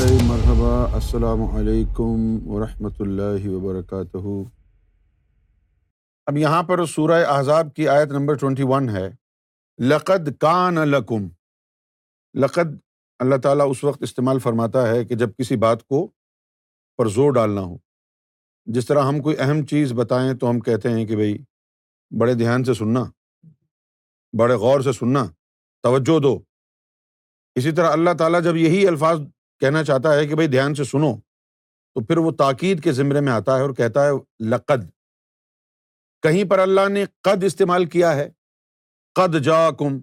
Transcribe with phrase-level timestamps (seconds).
[0.00, 4.50] مرحبا، السلام علیکم ورحمۃ اللہ وبرکاتہ۔
[6.26, 9.10] اب یہاں پر سورہ احزاب کی آیت نمبر ٹوینٹی ون ہے۔
[9.78, 11.28] لقد کان لکم۔
[12.34, 12.76] لقد
[13.18, 16.08] اللہ تعالیٰ اس وقت استعمال فرماتا ہے کہ جب کسی بات کو
[16.96, 17.76] پر زور ڈالنا ہو۔
[18.66, 21.38] جس طرح ہم کوئی اہم چیز بتائیں تو ہم کہتے ہیں کہ بھائی
[22.18, 23.04] بڑے دھیان سے سننا،
[24.38, 25.24] بڑے غور سے سننا،
[25.82, 26.38] توجہ دو۔
[27.54, 29.20] اسی طرح اللہ تعالیٰ جب یہی الفاظ
[29.62, 31.16] کہنا چاہتا ہے کہ بھائی دھیان سے سنو،
[31.94, 34.10] تو پھر وہ تاکید کے زمرے میں آتا ہے اور کہتا ہے،
[34.48, 34.90] لقد۔
[36.22, 38.30] کہیں پر اللہ نے قد استعمال کیا ہے،
[39.14, 39.96] قد جا کم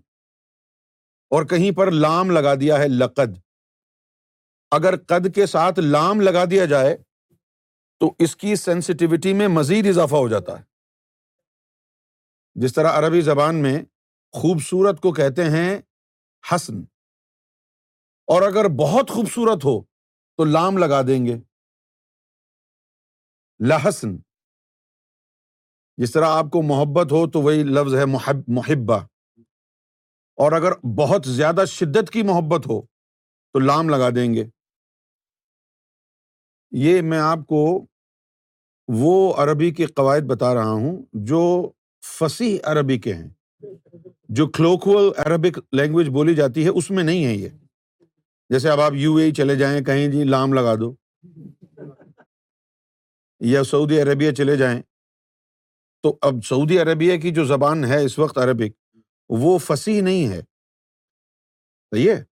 [1.30, 3.38] اور کہیں پر لام لگا دیا ہے، لقد۔
[4.72, 6.98] اگر قد کے ساتھ لام لگا دیا جائے،
[8.00, 10.64] تو اس کی سینسٹیوٹی میں مزید اضافہ ہو جاتا ہے۔
[12.56, 13.84] جس طرح عربی زبان میں
[14.32, 15.82] خوبصورت کو کہتے ہیں،
[16.52, 16.99] حسن۔
[18.30, 19.82] اور اگر بہت خوبصورت ہو
[20.38, 21.36] تو لام لگا دیں گے۔
[23.68, 24.18] لہسن
[25.98, 29.00] جس طرح آپ کو محبت ہو تو وہی لفظ ہے محب، محبہ۔
[30.36, 32.82] اور اگر بہت زیادہ شدت کی محبت ہو
[33.54, 34.44] تو لام لگا دیں گے۔
[36.72, 37.86] یہ میں آپ کو
[38.88, 41.72] وہ عربی کے قواعد بتا رہا ہوں جو
[42.06, 43.30] فصیح عربی کے ہیں۔
[44.24, 47.50] جو کلوکول عربک لینگویج بولی جاتی ہے، اس میں نہیں ہے یہ۔
[48.50, 50.96] جیسے اب آپ یو اے چلے جائیں، کہیں جی لام لگا دو۔
[53.40, 54.82] یا سعودی عربیہ چلے جائیں۔
[56.04, 58.98] تو اب سعودی عربیہ کی جو زبان ہے اس وقت عربک،
[59.30, 60.42] وہ فصیح نہیں ہے۔
[61.92, 62.24] صحیح ہے؟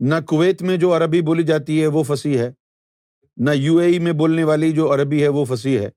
[0.00, 2.52] نہ کویت میں جو عربی بولی جاتی ہے، وہ فصیح ہے۔
[3.36, 5.90] نہ یو اے میں بولنے والی جو عربی ہے، وہ فصیح ہے۔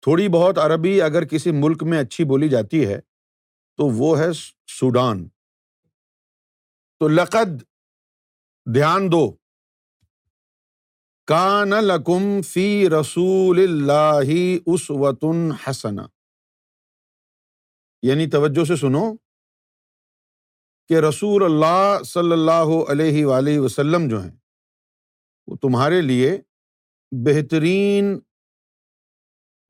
[0.00, 3.00] تھوڑی بہت عربی اگر کسی ملک میں اچھی بولی جاتی ہے،
[3.76, 4.32] تو وہ ہے
[4.66, 5.28] سوڈان۔
[6.98, 7.62] تو لقد
[8.66, 9.36] دھیان دو۔
[11.26, 14.20] کان لکم فی رسول اللہ
[14.66, 16.06] اس وطن حسنا
[18.02, 19.16] یعنی توجہ سے سنو
[20.88, 24.36] کہ رسول اللہ صلی اللہ علیہ وآلہ وسلم جو ہیں،
[25.46, 26.38] وہ تمہارے لیے
[27.10, 28.20] بہترین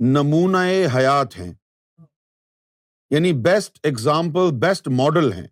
[0.01, 1.55] نمونۂ حیات ہیں۔
[3.11, 5.49] یعنی بیسٹ ایگزامپل بیسٹ ماڈل ہیں۔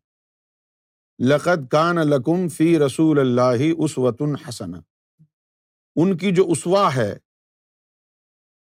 [1.21, 4.75] لقد کان لکم فی رسول اللہ اس وطن حسن
[5.97, 7.13] ان کی جو اسوا ہے،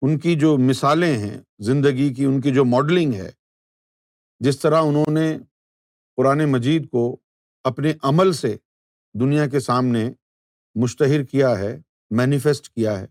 [0.01, 3.31] ان کی جو مثالیں ہیں زندگی کی، ان کی جو ماڈلنگ ہے،
[4.39, 5.37] جس طرح انہوں نے
[6.15, 7.17] قرآن مجید کو
[7.63, 8.55] اپنے عمل سے
[9.13, 10.09] دنیا کے سامنے
[10.75, 11.77] مشتہر کیا ہے
[12.09, 13.05] مینیفیسٹ کیا ہے،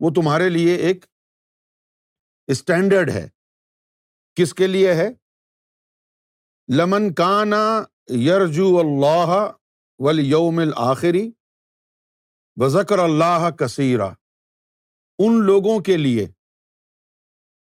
[0.00, 1.06] وہ تمہارے لیے ایک
[2.46, 3.28] اسٹینڈرڈ ہے۔
[4.34, 5.08] کس کے لیے ہے؟
[6.74, 9.52] لمن کانا یرجو اللہ
[9.98, 11.30] ول یوم الآخری
[12.56, 14.10] و ذکر اللہ کثیرہ
[15.18, 16.26] ان لوگوں کے لیے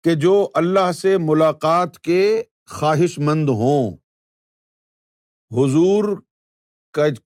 [0.03, 3.97] کہ جو اللہ سے ملاقات کے خواہش مند ہوں۔
[5.51, 6.21] حضور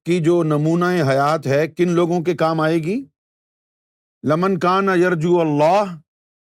[0.06, 3.06] کی جو نمونۂ حیات ہے، کن لوگوں کے کام آئے گی؟
[4.24, 5.98] لمن کان یرجو اللہ،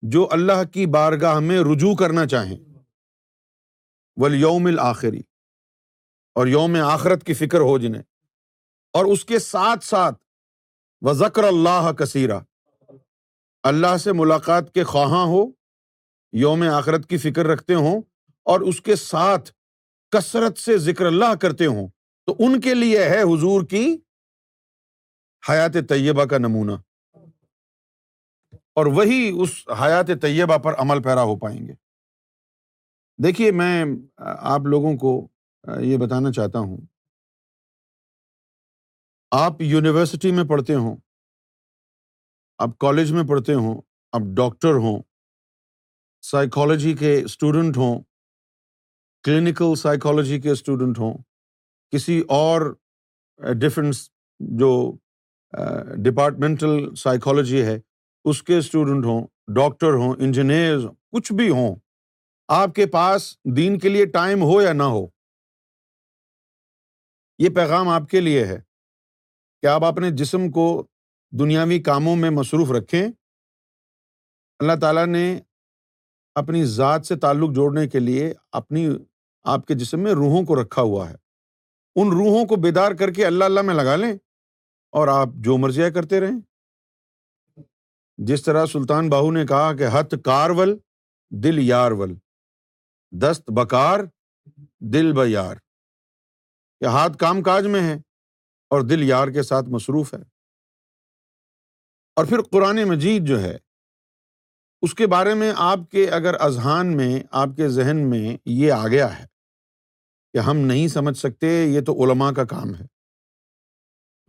[0.01, 2.72] جو اللہ کی بارگاہ میں رجوع کرنا چاہیں۔
[4.15, 5.21] ولیوم الآخری
[6.35, 8.03] اور یوم آخرت کی فکر ہو جنہیں۔
[8.93, 10.23] اور اس کے ساتھ ساتھ
[11.01, 12.39] و ذکر اللہ کثیرہ
[13.63, 15.45] اللہ سے ملاقات کے خواہاں ہو،
[16.31, 18.01] یوم آخرت کی فکر رکھتے ہوں،
[18.43, 19.51] اور اس کے ساتھ
[20.11, 21.87] کثرت سے ذکر اللہ کرتے ہوں۔
[22.25, 23.97] تو ان کے لیے ہے حضور کی
[25.49, 26.71] حیات طیبہ کا نمونہ۔
[28.73, 29.49] اور وہی اس
[29.81, 31.73] حیات طیبہ پر عمل پیرا ہو پائیں گے۔
[33.19, 33.83] دیکھیے، میں
[34.53, 35.11] آپ لوگوں کو
[35.81, 36.77] یہ بتانا چاہتا ہوں۔
[39.31, 40.95] آپ یونیورسٹی میں پڑھتے ہوں،
[42.59, 43.81] آپ کالج میں پڑھتے ہوں،
[44.13, 45.01] آپ ڈاکٹر ہوں
[46.23, 48.01] سائیکالوجی کے اسٹوڈنٹ ہوں
[49.25, 51.13] کلینکل سائیکالوجی کے اسٹوڈنٹ ہوں،
[51.93, 52.61] کسی اور
[53.39, 54.09] ڈفرینس
[54.39, 54.71] جو
[56.05, 57.79] ڈپارٹمنٹل سائیکالوجی ہے،
[58.25, 60.77] اس کے اسٹوڈنٹ ہوں ڈاکٹر ہوں انجینئر
[61.11, 61.75] کچھ بھی ہوں۔
[62.55, 65.07] آپ کے پاس دین کے لیے ٹائم ہو یا نہ ہو؟
[67.39, 68.61] یہ پیغام آپ کے لیے ہے۔
[69.61, 70.87] کہ آپ اپنے جسم کو
[71.39, 73.03] دنیاوی کاموں میں مصروف رکھیں؟
[74.59, 75.39] اللہ تعالیٰ نے
[76.35, 78.87] اپنی ذات سے تعلق جوڑنے کے لیے اپنی
[79.43, 81.15] آپ کے جسم میں روحوں کو رکھا ہوا ہے۔
[81.95, 84.13] ان روحوں کو بیدار کر کے اللہ اللہ میں لگا لیں
[84.91, 86.39] اور آپ جو مرضیاں کرتے رہیں۔
[88.17, 90.77] جس طرح سلطان باہو نے کہا کہ ہتھ کارول،
[91.29, 92.13] دل یار ول
[93.21, 93.99] دست بکار،
[94.79, 95.55] دل ب یار۔
[96.79, 97.93] کہ ہاتھ کام کاج میں ہے
[98.69, 100.19] اور دل یار کے ساتھ مصروف ہے۔
[102.15, 103.57] اور پھر قرآن مجید جو ہے،
[104.81, 108.87] اس کے بارے میں آپ کے اگر اذہان میں، آپ کے ذہن میں یہ آ
[108.87, 109.25] گیا ہے
[110.33, 112.85] کہ ہم نہیں سمجھ سکتے، یہ تو علماء کا کام ہے۔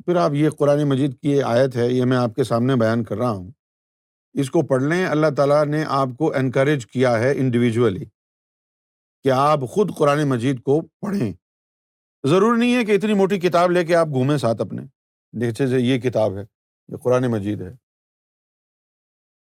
[0.04, 3.04] پھر آپ یہ قرآن مجید کی یہ آیت ہے، یہ میں آپ کے سامنے بیان
[3.04, 3.50] کر رہا ہوں۔
[4.32, 8.04] اس کو پڑھ لیں، اللہ تعالیٰ نے آپ کو انکریج کیا ہے انڈیویجولی
[9.25, 11.32] کہ آپ خود قرآن مجید کو پڑھیں۔
[12.29, 14.82] ضروری نہیں ہے کہ اتنی موٹی کتاب لے کے آپ گھومیں ساتھ اپنے۔
[15.41, 16.43] دیکھتے سے جی، یہ کتاب ہے،
[16.88, 17.71] یہ قرآن مجید ہے۔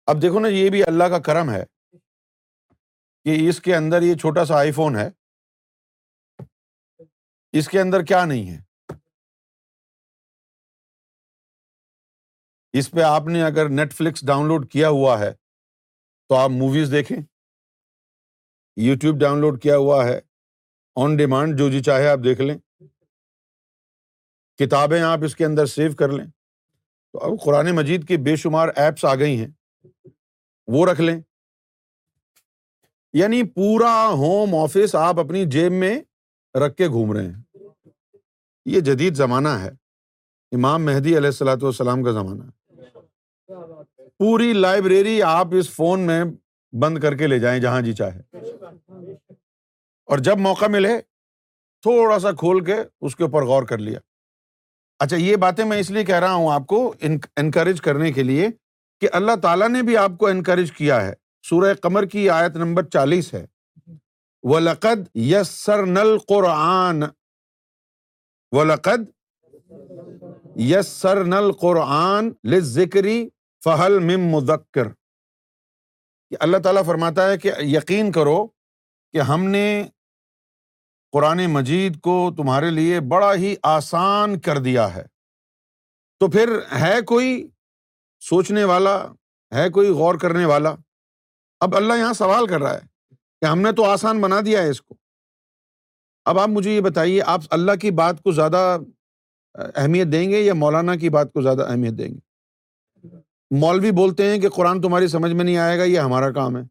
[0.05, 1.63] اب دیکھو نا، یہ بھی اللہ کا کرم ہے
[3.23, 5.09] کہ اس کے اندر یہ چھوٹا سا آئی فون ہے۔
[7.51, 8.71] اس کے اندر کیا نہیں ہے۔
[12.73, 15.31] اس پہ آپ نے اگر نیٹ فلکس ڈاؤن لوڈ کیا ہوا ہے
[16.29, 17.30] تو آپ موویز دیکھیں۔
[18.75, 20.19] یوٹیوب ڈاؤن لوڈ کیا ہوا ہے۔
[20.95, 22.57] آن ڈیمانڈ جو جی چاہے آپ دیکھ لیں۔
[24.57, 26.25] کتابیں آپ اس کے اندر سیو کر لیں۔
[27.11, 29.47] تو اب قرآن مجید کی بے شمار ایپس آ گئی ہیں۔
[30.67, 31.21] وہ رکھ لیں۔
[33.13, 36.01] یعنی پورا ہوم آفس آپ اپنی جیب میں
[36.57, 37.67] رکھ کے گھوم رہے ہیں۔
[38.65, 39.69] یہ جدید زمانہ ہے۔
[40.51, 42.43] امام مہدی علیہ السلاۃ والسلام کا زمانہ۔
[44.17, 46.23] پوری لائبریری آپ اس فون میں
[46.71, 48.21] بند کر کے لے جائیں جہاں جی چاہے۔
[50.05, 51.01] اور جب موقع ملے،
[51.81, 53.99] تھوڑا سا کھول کے اس کے اوپر غور کر لیا۔
[54.99, 56.93] اچھا یہ باتیں میں اس لیے کہہ رہا ہوں آپ کو
[57.37, 58.47] انکریج کرنے کے لیے
[58.99, 61.13] کہ اللہ تعالیٰ نے بھی آپ کو انکریج کیا ہے۔
[61.49, 63.45] سورہ قمر کی آیت نمبر چالیس ہے۔
[64.43, 67.03] وہ لقد یس سر نل قرآن
[68.51, 69.31] و لقد
[70.55, 73.29] یس سر نل قرآن ذکری
[73.63, 74.87] فہل مم مذکر
[76.31, 78.47] کہ اللہ تعالیٰ فرماتا ہے کہ یقین کرو
[79.11, 79.83] کہ ہم نے
[81.11, 85.03] قرآن مجید کو تمہارے لیے بڑا ہی آسان کر دیا ہے۔
[86.19, 87.47] تو پھر ہے کوئی
[88.19, 89.07] سوچنے والا،
[89.53, 90.75] ہے کوئی غور کرنے والا؟
[91.59, 94.69] اب اللہ یہاں سوال کر رہا ہے کہ ہم نے تو آسان بنا دیا ہے
[94.69, 94.95] اس کو۔
[96.25, 98.77] اب آپ مجھے یہ بتائیے، آپ اللہ کی بات کو زیادہ
[99.55, 102.30] اہمیت دیں گے یا مولانا کی بات کو زیادہ اہمیت دیں گے؟
[103.51, 106.61] مولوی بولتے ہیں کہ قرآن تمہاری سمجھ میں نہیں آئے گا، یہ ہمارا کام ہے۔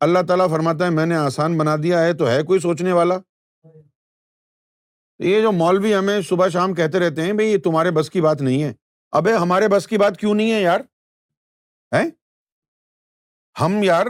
[0.00, 3.14] اللہ تعالیٰ فرماتا ہے، میں نے آسان بنا دیا ہے، تو ہے کوئی سوچنے والا؟
[5.18, 8.42] یہ جو مولوی ہمیں صبح شام کہتے رہتے ہیں بھائی یہ تمہارے بس کی بات
[8.42, 8.72] نہیں ہے۔
[9.12, 10.80] ابے ہمارے بس کی بات کیوں نہیں ہے یار؟
[13.60, 14.06] ہم یار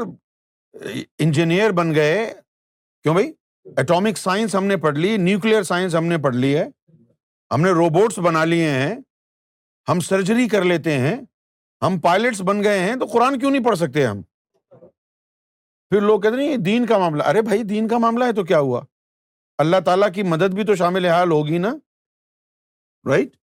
[1.19, 2.34] انجینئر بن گئے۔
[3.02, 3.32] کیوں بھائی
[3.76, 6.64] اٹامک سائنس ہم نے پڑھ لی نیوکلیر سائنس ہم نے پڑھ لی ہے۔
[7.50, 8.96] ہم نے روبوٹس بنا لیے ہیں۔
[9.88, 11.17] ہم سرجری کر لیتے ہیں۔
[11.82, 14.23] ہم پائلٹس بن گئے ہیں تو قرآن کیوں نہیں پڑھ سکتے ہم؟
[15.90, 18.44] پھر لوگ کہتے ہیں یہ دین کا معاملہ۔ ارے بھائی، دین کا معاملہ ہے تو
[18.44, 18.82] کیا ہوا؟
[19.58, 21.75] اللہ تعالیٰ کی مدد بھی تو شامل حال ہوگی نا؟
[23.11, 23.37] رائٹ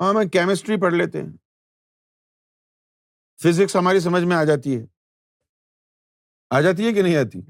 [0.00, 1.32] ہاں میں کیمسٹری پڑھ لیتے ہیں۔
[3.42, 4.86] فزکس ہماری سمجھ میں آ جاتی ہے۔
[6.50, 7.40] آ جاتی ہے کہ نہیں آتی؟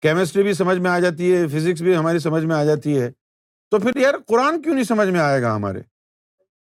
[0.00, 3.10] کیمسٹری بھی سمجھ میں آ جاتی ہے فزکس بھی ہماری سمجھ میں آ جاتی ہے۔
[3.70, 5.80] تو پھر یار قرآن کیوں نہیں سمجھ میں آئے گا ہمارے؟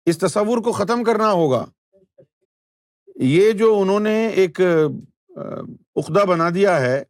[0.07, 1.65] اس تصور کو ختم کرنا ہوگا۔
[3.15, 4.61] یہ جو انہوں نے ایک
[5.95, 7.03] عقدہ بنا دیا ہے،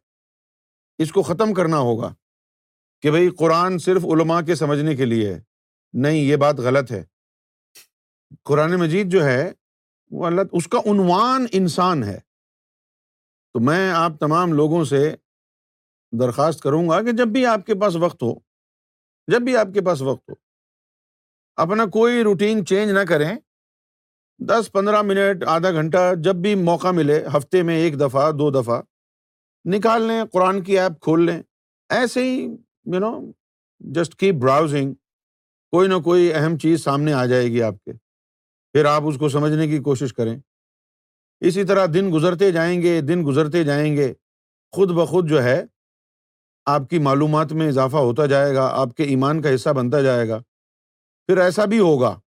[0.98, 2.14] اس کو ختم کرنا ہوگا
[3.00, 5.40] کہ بھائی قرآن صرف علماء کے سمجھنے کے لیے ہے۔
[5.92, 7.04] نہیں، یہ بات غلط ہے۔
[8.42, 9.52] قرآن مجید جو ہے،
[10.10, 12.18] وہ اللہ، اس کا عنوان انسان ہے۔
[13.52, 15.14] تو میں آپ تمام لوگوں سے
[16.12, 18.34] درخواست کروں گا کہ جب بھی آپ کے پاس وقت ہو،
[19.26, 20.47] جب بھی آپ کے پاس وقت ہو
[21.58, 23.36] اپنا کوئی روٹین چینج نہ کریں۔
[24.38, 28.82] دس پندرہ منٹ، آدھا گھنٹہ، جب بھی موقع ملے، ہفتے میں ایک دفعہ، دو دفعہ،
[29.64, 31.42] نکال لیں، قرآن کی ایپ کھول لیں۔
[31.88, 32.42] ایسے ہی
[32.84, 33.32] you know
[33.78, 34.94] just keep browsing
[35.70, 37.92] کوئی نہ کوئی اہم چیز سامنے آ جائے گی آپ کے۔
[38.72, 40.38] پھر آپ اس کو سمجھنے کی کوشش کریں۔
[41.40, 44.12] اسی طرح دن گزرتے جائیں گے، دن گزرتے جائیں گے۔
[44.72, 45.64] خود بخود جو ہے،
[46.66, 50.28] آپ کی معلومات میں اضافہ ہوتا جائے گا، آپ کے ایمان کا حصہ بنتا جائے
[50.28, 50.42] گا۔
[51.28, 52.20] پھر ایسا بھی ہوگا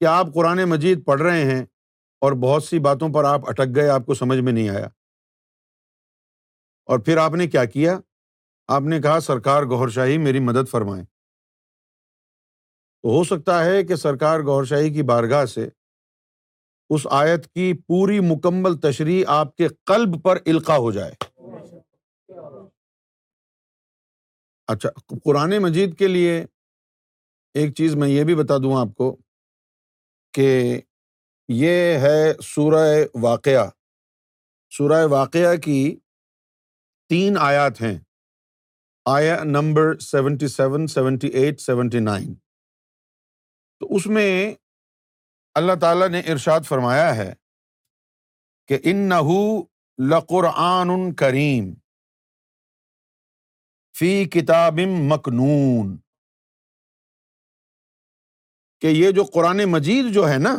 [0.00, 1.62] کہ آپ قرآن مجید پڑھ رہے ہیں
[2.20, 4.86] اور بہت سی باتوں پر آپ اٹک گئے، آپ کو سمجھ میں نہیں آیا۔
[6.86, 8.00] اور پھر آپ نے کیا کیا؟
[8.68, 11.04] آپ نے کہا، سرکار گور شاہی میری مدد فرمائے۔
[13.02, 15.68] تو ہو سکتا ہے کہ سرکار گور شاہی کی بارگاہ سے
[16.90, 21.12] اس آیت کی پوری مکمل تشریح آپ کے قلب پر القا ہو جائے۔
[24.66, 24.88] اچھا
[25.24, 26.46] قرآن مجید کے لیے
[27.54, 29.16] ایک چیز میں یہ بھی بتا دوں آپ کو
[30.32, 30.80] کہ
[31.48, 33.70] یہ ہے سورہ واقعہ۔
[34.70, 35.96] سورہ واقعہ کی
[37.08, 37.98] تین آیات ہیں۔
[39.04, 42.34] آیا number seventy seven, seventy eight, seventy nine.
[43.80, 44.54] تو اس میں
[45.54, 47.32] اللہ تعالیٰ نے ارشاد فرمایا ہے
[48.66, 49.14] کہ ان نہ
[50.10, 51.74] لقرآن کریم
[53.98, 54.78] فی کتاب
[55.08, 56.09] مکنون۔
[58.80, 60.56] کہ یہ جو قرآن مجید جو ہے نا،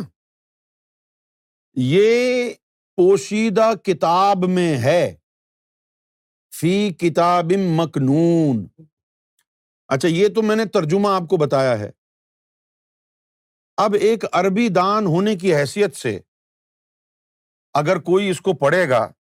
[1.74, 2.50] یہ
[2.96, 5.16] پوشیدہ کتاب میں ہے۔
[6.54, 8.82] فی کتاب مکنون۔
[9.88, 11.90] اچھا یہ تو میں نے ترجمہ آپ کو بتایا ہے۔
[13.76, 16.20] اب ایک عربی دان ہونے کی حیثیت سے
[17.74, 19.12] اگر کوئی اس کو پڑھے گا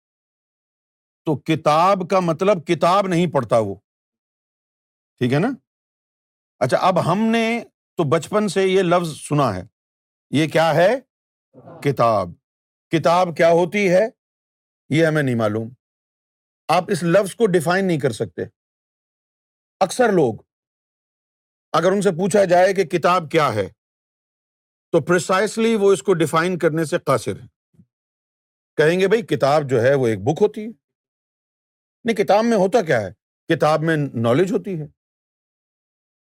[1.26, 3.76] تو کتاب کا مطلب کتاب نہیں پڑھتا وہ۔
[5.18, 5.48] ٹھیک ہے نا؟
[6.60, 7.64] اچھا اب ہم نے
[7.98, 9.64] تو بچپن سے یہ لفظ سنا ہے۔
[10.30, 11.00] یہ کیا ہے؟
[11.84, 12.30] کتاب۔
[12.90, 14.08] کتاب کیا ہوتی ہے؟
[14.90, 15.70] یہ ہمیں نہیں معلوم۔
[16.68, 18.42] آپ اس لفظ کو ڈیفائن نہیں کر سکتے۔
[19.80, 20.34] اکثر لوگ
[21.72, 23.68] اگر ان سے پوچھا جائے کہ کتاب کیا ہے،
[24.92, 27.48] تو پرسائسلی وہ اس کو ڈیفائن کرنے سے قاصر ہے
[28.76, 30.68] کہیں گے بھائی، کتاب جو ہے وہ ایک بک ہوتی ہے۔
[32.04, 33.14] نہیں، کتاب میں ہوتا کیا ہے؟
[33.56, 35.01] کتاب میں نالج ہوتی ہے۔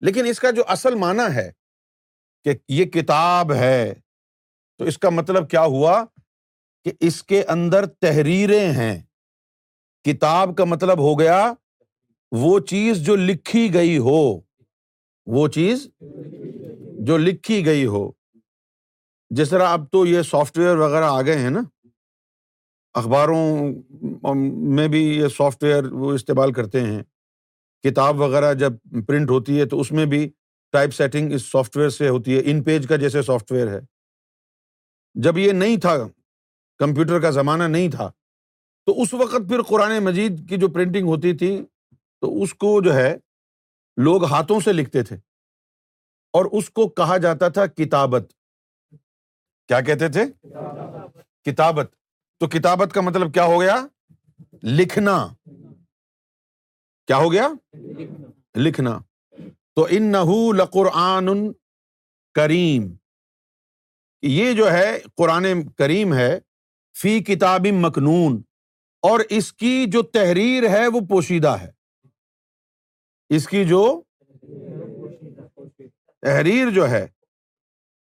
[0.00, 1.50] لیکن اس کا جو اصل معنی ہے
[2.44, 3.94] کہ یہ کتاب ہے،
[4.78, 6.04] تو اس کا مطلب کیا ہوا
[6.84, 9.02] کہ اس کے اندر تحریریں ہیں۔
[10.04, 11.52] کتاب کا مطلب ہو گیا
[12.32, 14.40] وہ چیز جو لکھی گئی ہو،
[15.26, 15.88] وہ چیز
[17.00, 18.12] جو لکھی گئی ہو۔
[19.30, 21.60] جس طرح اب تو یہ سافٹ ویئر وغیرہ آ گئے ہیں نا،
[22.94, 23.72] اخباروں
[24.74, 27.02] میں بھی یہ سافٹ ویئر وہ استعمال کرتے ہیں۔
[27.82, 28.72] کتاب وغیرہ جب
[29.06, 30.30] پرنٹ ہوتی ہے تو اس میں بھی
[30.72, 33.80] ٹائپ سیٹنگ اس سافٹ ویئر سے ہوتی ہے، ان پیج کا جیسے سافٹ ویئر ہے۔
[35.14, 35.96] جب یہ نہیں تھا،
[36.78, 38.10] کمپیوٹر کا زمانہ نہیں تھا،
[38.86, 41.64] تو اس وقت پھر قرآن مجید کی جو پرنٹنگ ہوتی تھی،
[42.20, 43.16] تو اس کو جو ہے،
[43.96, 45.16] لوگ ہاتھوں سے لکھتے تھے۔
[46.32, 48.32] اور اس کو کہا جاتا تھا کتابت۔
[49.68, 50.24] کیا کہتے تھے؟
[51.44, 51.94] کتابت۔
[52.38, 53.86] تو کتابت کا مطلب کیا ہو گیا؟
[54.62, 55.26] لکھنا۔
[57.08, 57.48] کیا ہو گیا؟
[58.56, 58.98] لکھنا۔
[59.74, 60.12] تو ان
[60.56, 61.52] لقرآن
[62.34, 62.94] کریم۔
[64.22, 66.40] یہ جو ہے، قرآن کریم ہے،
[67.02, 68.42] فی کتاب مکنون۔
[69.02, 71.70] اور اس کی جو تحریر ہے، وہ پوشیدہ ہے۔
[73.28, 74.02] اس کی جو
[76.20, 77.06] تحریر جو ہے،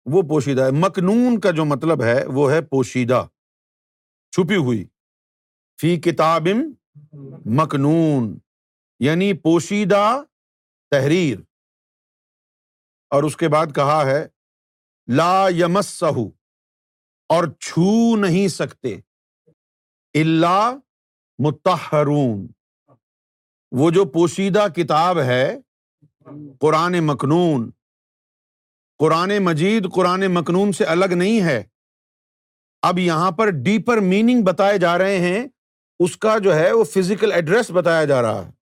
[0.05, 3.27] وہ پوشیدہ ہے۔ مکنون کا جو مطلب ہے، وہ ہے پوشیدہ۔
[4.31, 4.85] چھپی ہوئی۔
[5.81, 6.47] فی کتاب
[7.45, 8.37] مکنون۔
[9.00, 10.24] یعنی پوشیدہ
[10.92, 11.39] تحریر۔
[13.10, 14.27] اور اس کے بعد کہا ہے،
[15.16, 16.27] لا یمس سہو
[17.30, 18.96] اور چھو نہیں سکتے۔
[20.13, 20.75] اللہ
[21.39, 22.48] متحرون
[23.72, 25.58] وہ جو پوشیدہ کتاب ہے،
[26.60, 27.72] قرآن مکنون۔
[28.98, 31.63] قرآن مجید، قرآن مکنون سے الگ نہیں ہے۔
[32.82, 35.48] اب یہاں پر ڈیپر میننگ بتائے جا رہے ہیں۔
[36.00, 38.56] اس کا جو ہے، وہ فزیکل ایڈریس بتایا جا رہا ہے۔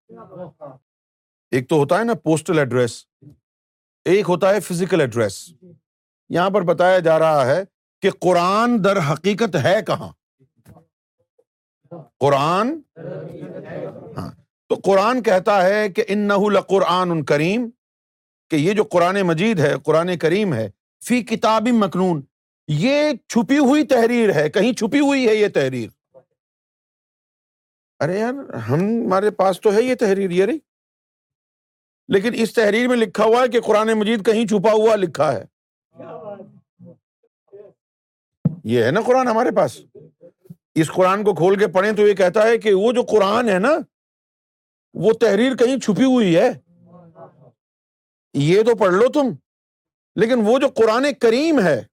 [1.51, 3.05] ایک تو ہوتا ہے نا پوسٹل ایڈریس
[4.05, 5.53] ایک ہوتا ہے فزیکل ایڈریس
[6.29, 7.63] یہاں پر بتایا جا رہا ہے
[8.01, 10.12] کہ قرآن در حقیقت ہے کہاں؟
[12.19, 12.79] قرآن۔
[14.17, 14.31] ہاں
[14.69, 17.69] تو قرآن کہتا ہے کہ ان نہ قرآن کریم،
[18.50, 20.69] کہ یہ جو قرآن مجید ہے، قرآن کریم ہے،
[21.07, 22.21] فی کتاب مخنون
[22.67, 25.89] یہ چھپی ہوئی تحریر ہے، کہیں چھپی ہوئی ہے یہ تحریر؟
[27.99, 30.59] ارے یار ہمارے پاس تو ہے یہ تحریر، یہ رہی
[32.07, 35.45] لیکن اس تحریر میں لکھا ہوا ہے کہ قرآن مجید کہیں چھپا ہوا لکھا ہے۔
[38.63, 39.81] یہ ہے نا قرآن ہمارے پاس۔
[40.75, 43.59] اس قرآن کو کھول کے پڑھیں تو یہ کہتا ہے کہ وہ جو قرآن ہے
[43.59, 43.71] نا،
[44.93, 46.51] وہ تحریر کہیں چھپی ہوئی ہے۔
[48.33, 49.27] یہ تو پڑھ لو تم۔
[50.15, 51.83] لیکن وہ جو قرآن کریم ہے،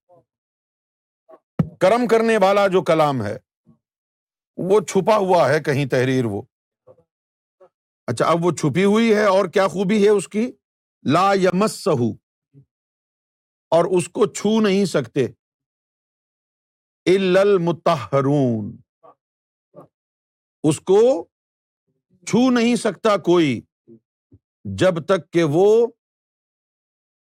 [1.80, 3.38] کرم کرنے والا جو کلام ہے
[4.56, 6.42] وہ چھپا ہوا ہے کہیں تحریر وہ۔
[8.06, 10.52] اچھا اب وہ چھپی ہوئی ہے اور کیا خوبی ہے اس کی؟
[11.12, 12.10] لا یمس سہو
[13.70, 15.26] اور اس کو چھو نہیں سکتے۔
[17.06, 18.76] المتحرون
[20.62, 21.24] اس کو
[22.26, 23.60] چھو نہیں سکتا کوئی
[24.64, 25.86] جب تک کہ وہ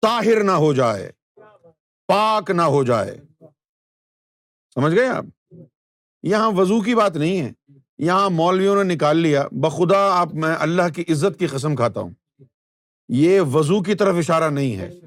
[0.01, 1.11] طاہر نہ ہو جائے،
[2.07, 3.17] پاک نہ ہو جائے۔
[4.73, 5.23] سمجھ گئے آپ؟
[6.23, 7.51] یہاں وضو کی بات نہیں ہے۔
[7.97, 12.11] یہاں مولویوں نے نکال لیا۔ بخدا آپ، میں اللہ کی عزت کی قسم کھاتا ہوں۔
[13.09, 14.99] یہ وضو کی طرف اشارہ نہیں ہے۔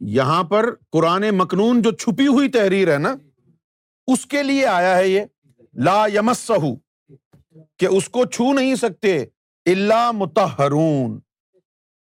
[0.00, 3.16] یہاں پر قرآن مکنون جو چھپی ہوئی تحریر ہے نا،
[4.06, 5.20] اس کے لیے آیا ہے یہ۔
[5.74, 6.50] لا یمس
[7.78, 9.24] کہ اس کو چھو نہیں سکتے۔
[9.66, 11.20] اللہ متحرون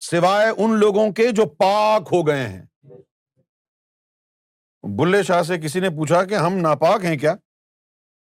[0.00, 2.62] سوائے ان لوگوں کے جو پاک ہو گئے ہیں۔
[4.82, 7.34] بلے شاہ سے کسی نے پوچھا کہ ہم ناپاک ہیں کیا؟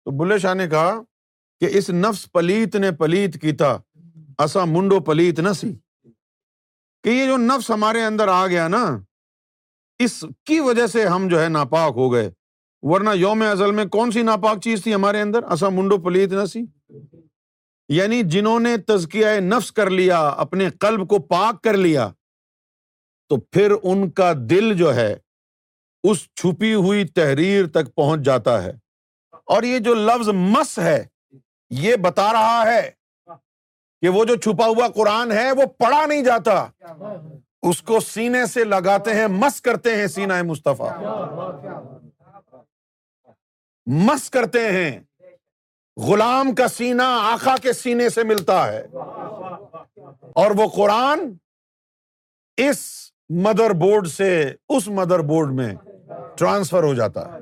[0.04, 1.00] تو بلے شاہ نے کہا
[1.60, 3.76] کہ اس نفس پلیت نے پلیت کیتا
[4.38, 5.74] ایسا منڈو پلیت نہ سی۔
[7.02, 8.98] کہ یہ جو نفس ہمارے اندر آ گیا نا،
[9.98, 12.30] اس کی وجہ سے ہم جو ہے ناپاک ہو گئے۔
[12.82, 16.44] ورنہ یوم ازل میں کون سی ناپاک چیز تھی ہمارے اندر؟ ایسا منڈو پلیت نہ
[16.44, 16.60] سی۔
[17.88, 22.08] یعنی جنہوں نے تزکیہ نفس کر لیا، اپنے قلب کو پاک کر لیا،
[23.28, 25.16] تو پھر ان کا دل جو ہے
[26.02, 28.72] اس چھپی ہوئی تحریر تک پہنچ جاتا ہے۔
[29.32, 31.04] اور یہ جو لفظ مس ہے،
[31.70, 32.90] یہ بتا رہا ہے
[34.00, 36.66] کہ وہ جو چھپا ہوا قرآن ہے، وہ پڑھا نہیں جاتا۔
[37.62, 40.98] اس کو سینے سے لگاتے ہیں، مس کرتے ہیں سینا مصطفیٰ۔
[43.86, 45.00] مس کرتے ہیں۔
[45.96, 48.86] غلام کا سینا آخا کے سینے سے ملتا ہے۔
[50.34, 51.18] اور وہ قرآن
[52.56, 55.74] اس مدر بورڈ سے، اس مدر بورڈ میں
[56.38, 57.38] ٹرانسفر ہو جاتا ہے۔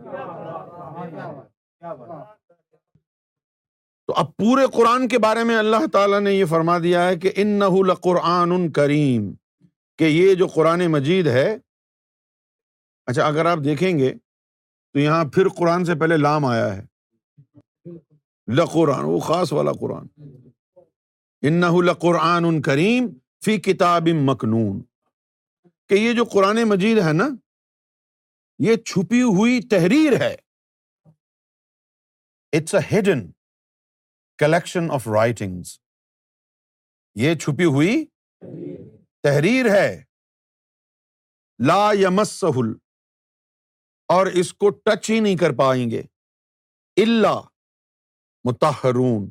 [4.07, 7.33] تو اب پورے قرآن کے بارے میں اللہ تعالیٰ نے یہ فرما دیا ہے کہ
[7.37, 9.33] ان نہ قرآن کریم،
[9.99, 11.59] کہ یہ جو قرآن مجید ہے۔
[13.07, 14.15] اچھا اگر آپ دیکھیں گے
[14.93, 16.87] تو یہاں پھر قرآن سے پہلے لام آیا ہے۔
[18.55, 20.07] لقرآن، وہ خاص والا قرآن۔
[21.43, 23.09] ان قرآن ان کریم
[23.45, 24.83] فی کتاب مکنون۔
[25.89, 27.29] کہ یہ جو قرآن مجید ہے نا
[28.59, 30.37] یہ چھپی ہوئی تحریر ہے۔
[32.53, 33.33] It's a hidden
[34.39, 35.79] collection of writings
[37.15, 38.07] یہ چھپی ہوئی
[39.23, 40.05] تحریر ہے۔
[41.67, 42.73] لا یمسل
[44.09, 46.03] اور اس کو ٹچ ہی نہیں کر پائیں گے۔
[46.97, 47.41] اللہ
[48.45, 49.31] متحرون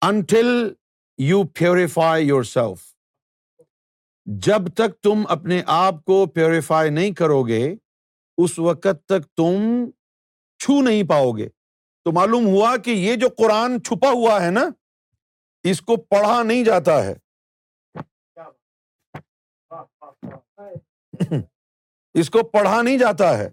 [0.00, 0.74] until
[1.18, 2.94] you purify yourself
[4.24, 7.76] جب تک تم اپنے آپ کو پیوریفائی نہیں کرو گے
[8.38, 9.90] اس وقت تک تم
[10.58, 11.48] چھو نہیں پاؤ گے۔
[12.04, 14.68] تو معلوم ہوا کہ یہ جو قرآن چھپا ہوا ہے نا،
[15.62, 17.14] اس کو پڑھا نہیں جاتا ہے۔
[22.14, 23.50] اس کو پڑھا نہیں جاتا ہے۔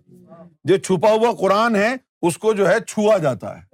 [0.63, 3.65] جو چھپا ہوا قرآن ہے، اس کو جو ہے چھوا جاتا ہے۔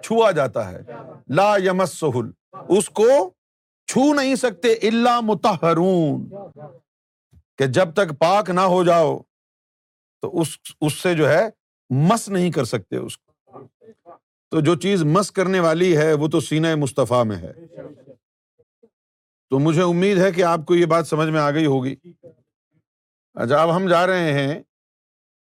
[0.00, 0.80] چھوا جاتا ہے۔
[1.28, 2.30] لا یمس سہل
[2.68, 3.30] اس کو
[3.86, 6.30] چھو نہیں سکتے۔ اللہ متحرون
[7.58, 9.18] کہ جب تک پاک نہ ہو جاؤ،
[10.20, 11.48] تو اس اس سے جو ہے
[11.90, 13.32] مس نہیں کر سکتے اس کو۔
[14.50, 17.52] تو جو چیز مس کرنے والی ہے، وہ تو سینہ مصطفیٰ میں ہے۔
[19.50, 21.96] تو مجھے امید ہے کہ آپ کو یہ بات سمجھ میں آ گئی ہوگی۔
[23.34, 24.62] اچھا اب ہم جا رہے ہیں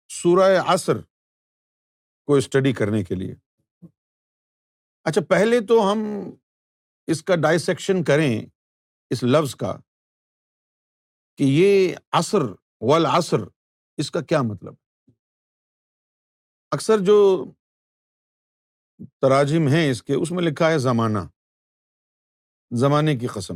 [0.09, 0.97] سورہ عصر
[2.25, 3.35] کو اسٹڈی کرنے کے لیے۔
[5.03, 5.99] اچھا پہلے تو ہم
[7.07, 8.45] اس کا ڈائسیکشن کریں
[9.09, 9.77] اس لفظ کا۔
[11.37, 12.37] کہ یہ عصر
[12.81, 13.37] والعصر،
[13.97, 14.73] اس کا کیا مطلب؟
[16.71, 17.45] اکثر جو
[19.21, 21.19] تراجم ہیں اس کے، اس میں لکھا ہے زمانہ،
[22.71, 23.53] زمانے کی قسم۔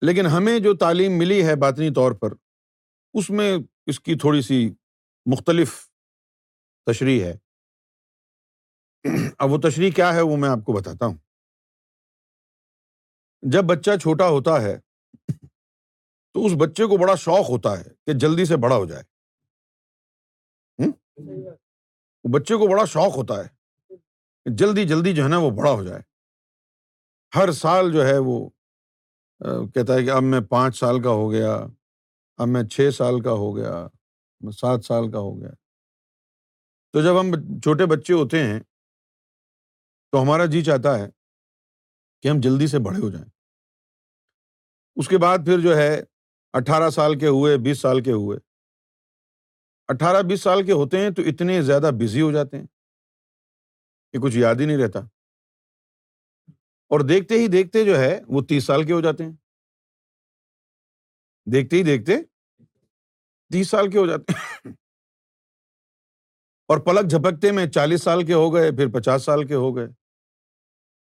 [0.00, 2.28] لیکن ہمیں جو تعلیم ملی ہے باطنی طور پر،
[3.14, 4.70] اس میں اس کی تھوڑی سی
[5.32, 5.88] مختلف
[6.86, 7.32] تشریح ہے۔
[9.38, 11.16] اب وہ تشریح کیا ہے وہ میں آپ کو بتاتا ہوں۔
[13.52, 14.91] جب بچہ چھوٹا ہوتا ہے
[16.34, 19.02] تو اس بچے کو بڑا شوق ہوتا ہے کہ جلدی سے بڑا ہو جائے۔
[22.24, 23.48] بچے کو بڑا شوق ہوتا ہے
[24.46, 26.02] جلدی جلدی جو ہے نا وہ بڑا ہو جائے۔
[27.32, 28.38] ہر سال جو ہے وہ
[29.74, 31.54] کہتا ہے کہ اب میں پانچ سال کا ہو گیا،
[32.38, 33.88] اب میں چھ سال کا ہو گیا
[34.60, 35.50] سات سال کا ہو گیا۔
[36.92, 37.26] تو جب ہم
[37.60, 38.60] چھوٹے بچے ہوتے ہیں،
[40.12, 41.08] تو ہمارا جی چاہتا ہے
[42.22, 43.28] کہ ہم جلدی سے بڑے ہو جائیں۔
[44.96, 45.92] اس کے بعد پھر جو ہے
[46.52, 48.38] اٹھارہ سال کے ہوئے، بیس سال کے ہوئے۔
[49.88, 52.66] اٹھارہ، بیس سال کے ہوتے ہیں تو اتنے زیادہ بزی ہو جاتے ہیں۔
[54.12, 54.98] کہ کچھ یاد ہی نہیں رہتا۔
[56.88, 59.32] اور دیکھتے ہی دیکھتے جو ہے، وہ تیس سال کے ہو جاتے ہیں۔
[61.52, 62.12] دیکھتے ہی دیکھتے
[63.52, 64.72] تیس سال کے ہو جاتے ہیں۔
[66.68, 69.86] اور پلک جھپکتے میں چالیس سال کے ہو گئے، پھر پچاس سال کے ہو گئے،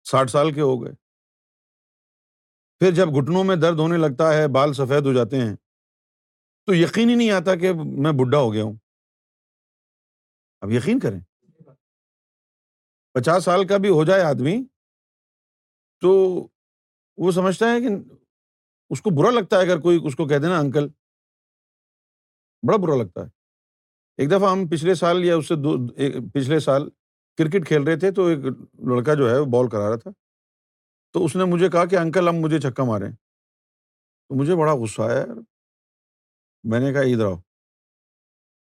[0.03, 1.08] ساٹھ سال کے ہو گئے۔
[2.79, 5.55] پھر جب گھٹنوں میں درد ہونے لگتا ہے، بال سفید ہو جاتے ہیں،
[6.65, 8.73] تو یقین ہی نہیں آتا کہ میں بڈھا ہو گیا ہوں۔
[10.61, 11.19] اب یقین کریں۔
[13.13, 14.63] پچاس سال کا بھی ہو جائے آدمی،
[16.01, 16.11] تو
[17.17, 17.87] وہ سمجھتا ہے کہ
[18.89, 20.87] اس کو برا لگتا ہے اگر کوئی اس کو کہہ دینا، انکل۔
[22.67, 23.29] بڑا برا لگتا ہے۔
[24.17, 25.87] ایک دفعہ ہم پچھلے سال یا اس سے دو
[26.33, 26.89] پچھلے سال
[27.37, 28.39] کرکٹ کھیل رہے تھے تو ایک
[28.87, 30.09] لڑکا جو ہے وہ بال کرا رہا تھا۔
[31.13, 33.05] تو اس نے مجھے کہا کہ انکل ہم مجھے چھکا مارے
[34.29, 35.27] تو مجھے بڑا غصہ آیا یار۔
[36.63, 37.35] میں نے کہا ادھر آؤ۔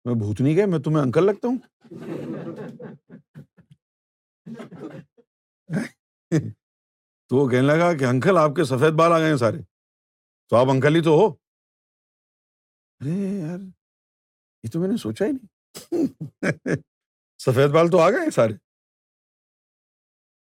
[0.05, 1.57] میں بھوتنی گئے میں تمہیں انکل لگتا ہوں۔
[7.29, 9.57] تو وہ کہنے لگا کہ انکل آپ کے سفید بال آ گئے ہیں سارے۔
[10.49, 11.35] تو آپ انکل ہی تو ہو۔
[12.99, 13.59] ارے یار،
[14.63, 15.47] یہ تو میں نے سوچا ہی نہیں۔
[17.39, 18.62] سفید بال تو آ گئے سارے۔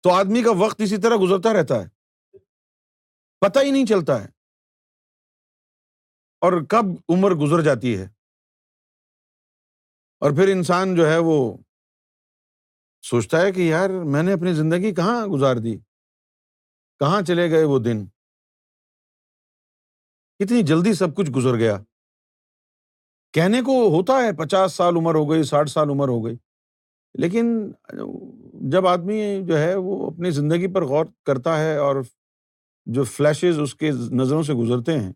[0.02, 1.88] تو آدمی کا وقت اسی طرح گزرتا رہتا ہے۔
[3.40, 4.28] پتہ ہی نہیں چلتا ہے۔
[6.42, 8.04] اور کب عمر گزر جاتی ہے۔
[10.20, 11.58] اور پھر انسان جو ہے وہ
[13.02, 15.78] سوچتا ہے کہ یار میں نے اپنی زندگی کہاں گزار دی؟
[17.00, 18.06] کہاں چلے گئے وہ دن؟
[20.40, 21.78] کتنی جلدی سب کچھ گزر گیا۔
[23.32, 26.38] کہنے کو ہوتا ہے پچاس سال عمر ہو گئی، ساٹھ سال عمر ہو گئی۔
[27.14, 27.72] لیکن
[28.72, 31.96] جب آدمی جو ہے وہ اپنی زندگی پر غور کرتا ہے اور
[32.86, 35.14] جو فلیشز اس کے نظروں سے گزرتے ہیں،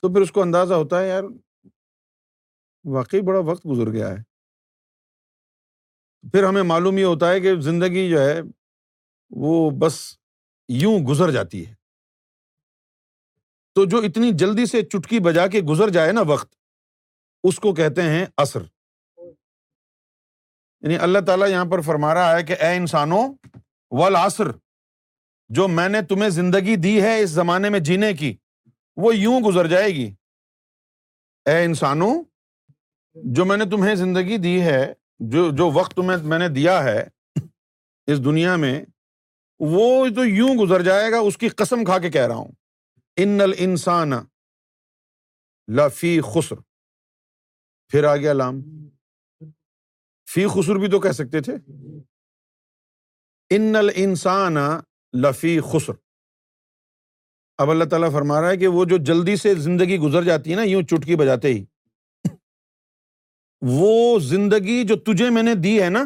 [0.00, 1.22] تو پھر اس کو اندازہ ہوتا ہے یار
[2.84, 4.22] واقعی بڑا وقت گزر گیا ہے۔
[6.32, 8.40] پھر ہمیں معلوم یہ ہوتا ہے کہ زندگی جو ہے
[9.30, 10.16] وہ بس
[10.68, 11.74] یوں گزر جاتی ہے۔
[13.74, 16.54] تو جو اتنی جلدی سے چٹکی بجا کے گزر جائے نا وقت،
[17.44, 18.62] اس کو کہتے ہیں اثر
[20.80, 23.34] یعنی اللہ تعالیٰ یہاں پر فرما رہا ہے کہ اے انسانوں،
[23.90, 24.50] والعصر،
[25.48, 28.36] جو میں نے تمہیں زندگی دی ہے اس زمانے میں جینے کی،
[28.96, 30.14] وہ یوں گزر جائے گی۔
[31.46, 32.24] اے انسانوں،
[33.14, 37.08] جو میں نے تمہیں زندگی دی ہے، جو جو وقت تمہیں میں نے دیا ہے
[38.06, 38.84] اس دنیا میں،
[39.60, 42.52] وہ تو یوں گزر جائے گا، اس کی قسم کھا کے کہہ رہا ہوں۔
[43.16, 44.10] ان ال انسان
[45.68, 46.56] لفی خسر۔
[47.88, 48.60] پھر آ گیا لام۔
[50.34, 51.54] فی خسر بھی تو کہہ سکتے تھے۔
[53.50, 54.56] ان انسان
[55.20, 55.92] لفی خسر۔
[57.58, 60.56] اب اللہ تعالیٰ فرما رہا ہے کہ وہ جو جلدی سے زندگی گزر جاتی ہے
[60.56, 61.64] نا، یوں چٹکی بجاتے ہی۔
[63.60, 66.04] وہ زندگی جو تجھے میں نے دی ہے نا،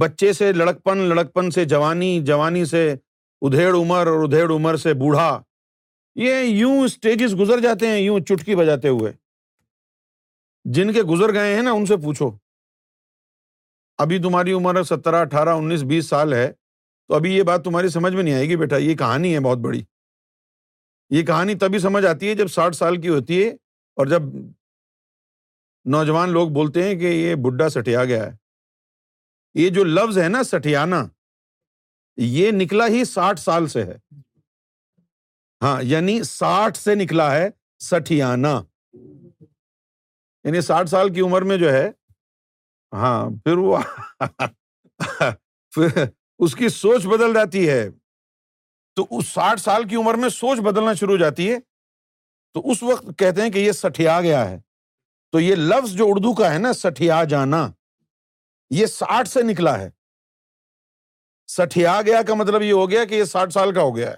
[0.00, 2.94] بچے سے لڑکپن لڑکپن سے جوانی جوانی سے
[3.40, 5.42] ادھیڑ عمر اور ادھیڑ عمر سے بوڑھا۔
[6.14, 9.12] یہ یوں اسٹیجز گزر جاتے ہیں، یوں چٹکی بجاتے ہوئے۔
[10.64, 12.49] جن کے گزر گئے ہیں نا، ان سے پوچھو۔
[14.02, 16.52] ابھی تمہاری عمر سترہ، اٹھارہ، انیس، بیس سال ہے،
[17.08, 19.58] تو ابھی یہ بات تمہاری سمجھ میں نہیں آئے گی بیٹا۔ یہ کہانی ہے بہت
[19.58, 19.82] بڑی۔
[21.10, 23.48] یہ کہانی تبھی سمجھ آتی ہے جب ساٹھ سال کی ہوتی ہے
[23.96, 24.22] اور جب
[25.84, 28.36] نوجوان لوگ بولتے ہیں کہ یہ بڈھا سٹیا گیا ہے۔
[29.54, 31.06] یہ جو لفظ ہے نا سٹیانا
[32.16, 33.98] یہ نکلا ہی ساٹھ سال سے ہے۔
[35.62, 38.62] ہاں یعنی ساٹھ سے نکلا ہے سٹیانا
[40.44, 41.90] یعنی ساٹھ سال کی عمر میں جو ہے
[42.92, 43.78] ہاں پھر وہ
[46.38, 47.88] اس کی سوچ بدل جاتی ہے۔
[48.96, 51.58] تو اس ساٹھ سال کی عمر میں سوچ بدلنا شروع ہو جاتی ہے۔
[52.54, 54.58] تو اس وقت کہتے ہیں کہ یہ سٹیا گیا ہے۔
[55.32, 57.68] تو یہ لفظ جو اردو کا ہے نا سٹیا جانا،
[58.70, 59.90] یہ ساٹھ سے نکلا ہے۔
[61.48, 64.16] سٹیا گیا کا مطلب یہ ہو گیا کہ یہ ساٹھ سال کا ہو گیا ہے۔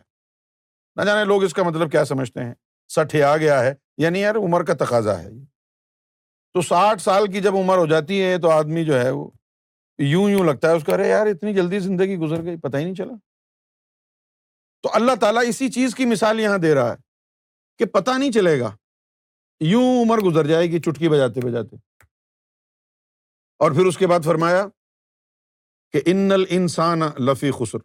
[0.97, 2.55] نہ جانے لوگ اس کا مطلب کیا سمجھتے ہیں۔
[2.89, 5.29] سٹیا گیا ہے یعنی یار عمر کا تقاضا ہے۔
[6.55, 9.31] تو ساٹھ سال کی جب عمر ہو جاتی ہے تو آدمی جو ہے وہ
[9.99, 12.85] یوں یوں لگتا ہے، اس کا، ارے یار، اتنی جلدی زندگی گزر گئی، پتہ ہی
[12.85, 13.15] نہیں چلا۔
[14.83, 16.97] تو اللہ تعالیٰ اسی چیز کی مثال یہاں دے رہا ہے
[17.79, 18.77] کہ پتا نہیں چلے گا۔
[19.61, 21.77] یوں عمر گزر جائے گی چٹکی بجاتے بجاتے۔
[23.59, 24.67] اور پھر اس کے بعد فرمایا
[25.93, 27.79] کہ ان ال انسان لفی خسر۔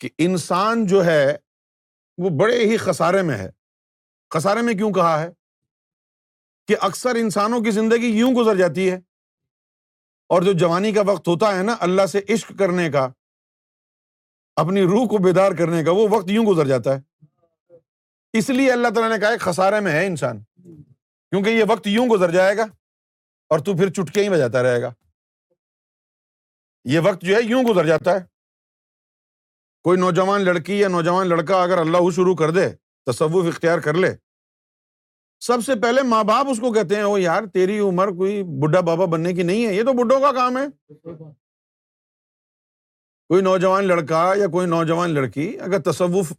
[0.00, 1.36] کہ انسان جو ہے
[2.18, 3.50] وہ بڑے ہی خسارے میں ہے۔
[4.30, 5.43] خسارے میں کیوں کہا ہے؟
[6.68, 9.00] کہ اکثر انسانوں کی زندگی یوں گزر جاتی ہے۔
[10.28, 13.08] اور جو جوانی کا وقت ہوتا ہے نا، اللہ سے عشق کرنے کا،
[14.56, 17.24] اپنی روح کو بیدار کرنے کا، وہ وقت یوں گزر جاتا ہے۔
[18.32, 20.42] اس لیے اللہ تعالیٰ نے کہا ہے خسارے میں ہے انسان۔
[21.30, 22.62] کیونکہ یہ وقت یوں گزر جائے گا
[23.48, 24.92] اور تو پھر چٹکے ہی بجاتا رہے گا۔
[26.84, 28.20] یہ وقت جو ہے یوں گزر جاتا ہے۔
[29.82, 32.68] کوئی نوجوان لڑکی یا نوجوان لڑکا اگر اللہ شروع کر دے،
[33.06, 34.23] تصوف اختیار کر لے
[35.46, 38.80] سب سے پہلے ماں باپ اس کو کہتے ہیں، او یار، تیری عمر کوئی بڈھا
[38.80, 40.94] بابا بننے کی نہیں ہے، یہ تو بڈھوں کا کام ہے۔
[43.28, 46.32] کوئی نوجوان لڑکا یا کوئی نوجوان لڑکی اگر تصوف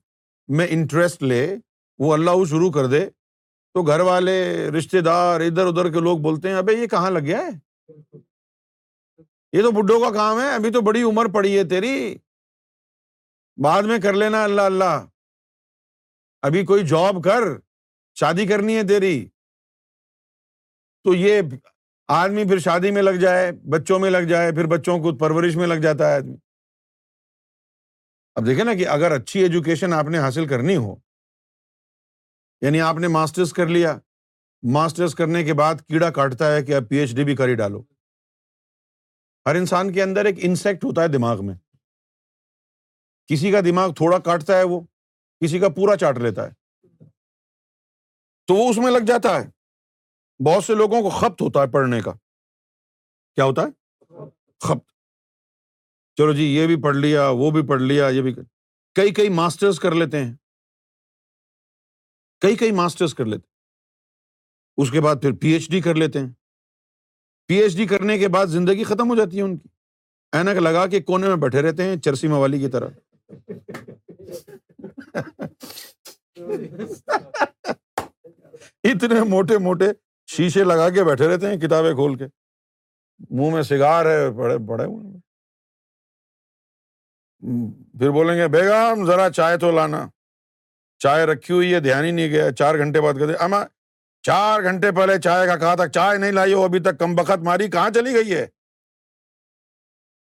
[0.48, 1.58] میں انٹرسٹ لے،
[2.00, 3.10] وہ اللہ شروع کر دے۔
[3.74, 7.20] تو گھر والے رشتے دار، ادھر ادھر کے لوگ بولتے ہیں ابھی یہ کہاں لگ
[7.20, 7.50] گیا ہے؟
[9.54, 12.18] یہ تو بڈھوں کا کام ہے، ابھی تو بڑی عمر پڑی ہے تیری۔
[13.63, 15.06] بعد میں کر لینا اللہ اللہ۔
[16.41, 17.41] ابھی کوئی جاب کر۔
[18.15, 19.30] شادی کرنی ہے تیری۔
[21.04, 21.41] تو یہ
[22.08, 25.67] آدمی پھر شادی میں لگ جائے، بچوں میں لگ جائے، پھر بچوں کو پرورش میں
[25.67, 26.36] لگ جاتا ہے۔ آدمی
[28.36, 30.95] اب دیکھیں نا کہ اگر اچھی ایجوکیشن آپ نے حاصل کرنی ہو
[32.62, 33.97] یعنی آپ نے ماسٹرس کر لیا
[34.63, 37.56] ماسٹرس کرنے کے بعد کیڑا کاٹتا ہے کہ اب پی ایچ ڈی بھی کر ہی
[37.56, 37.84] ڈالو۔
[39.45, 41.56] ہر انسان کے اندر ایک انسیکٹ ہوتا ہے دماغ میں۔
[43.28, 44.82] کسی کا دماغ تھوڑا کاٹتا ہے وہ،
[45.39, 46.64] کسی کا پورا چاٹ لیتا ہے۔
[48.47, 49.49] تو وہ اس میں لگ جاتا ہے۔
[50.45, 52.12] بہت سے لوگوں کو خپت ہوتا ہے پڑھنے کا۔
[53.36, 53.67] کیا ہوتا ہے؟
[54.60, 54.91] خپت
[56.15, 58.34] چلو جی یہ بھی پڑھ لیا، وہ بھی پڑھ لیا، یہ بھی
[58.95, 60.36] کئی کئی ماسٹرس کر لیتے ہیں۔
[62.41, 63.47] کئی کئی ماسٹرس کر لیتے
[64.77, 66.29] اس کے بعد پھر پی ایچ ڈی کر لیتے ہیں۔
[67.47, 69.69] پی ایچ ڈی کرنے کے بعد زندگی ختم ہو جاتی ہے ان کی۔
[70.31, 72.88] اینک لگا کے کونے میں بیٹھے رہتے ہیں چرسی موالی کی طرح۔
[78.84, 79.86] اتنے موٹے موٹے
[80.28, 82.25] شیشے لگا کے بیٹھے رہتے ہیں کتابیں کھول کے۔
[83.30, 84.86] منہ میں سگار ہے، بڑے بڑے
[87.99, 90.08] پھر بولیں گے، بیگم، ذرا چائے تو لانا۔
[90.99, 93.63] چائے رکھی ہوئی ہے، دھیان ہی نہیں گیا۔ چار گھنٹے بعد کہتے اما،
[94.21, 97.43] چار گھنٹے پہلے چائے کا کہا تھا، چائے نہیں لائی ہو، ابھی تک کم بخت
[97.43, 98.47] ماری، کہاں چلی گئی ہے؟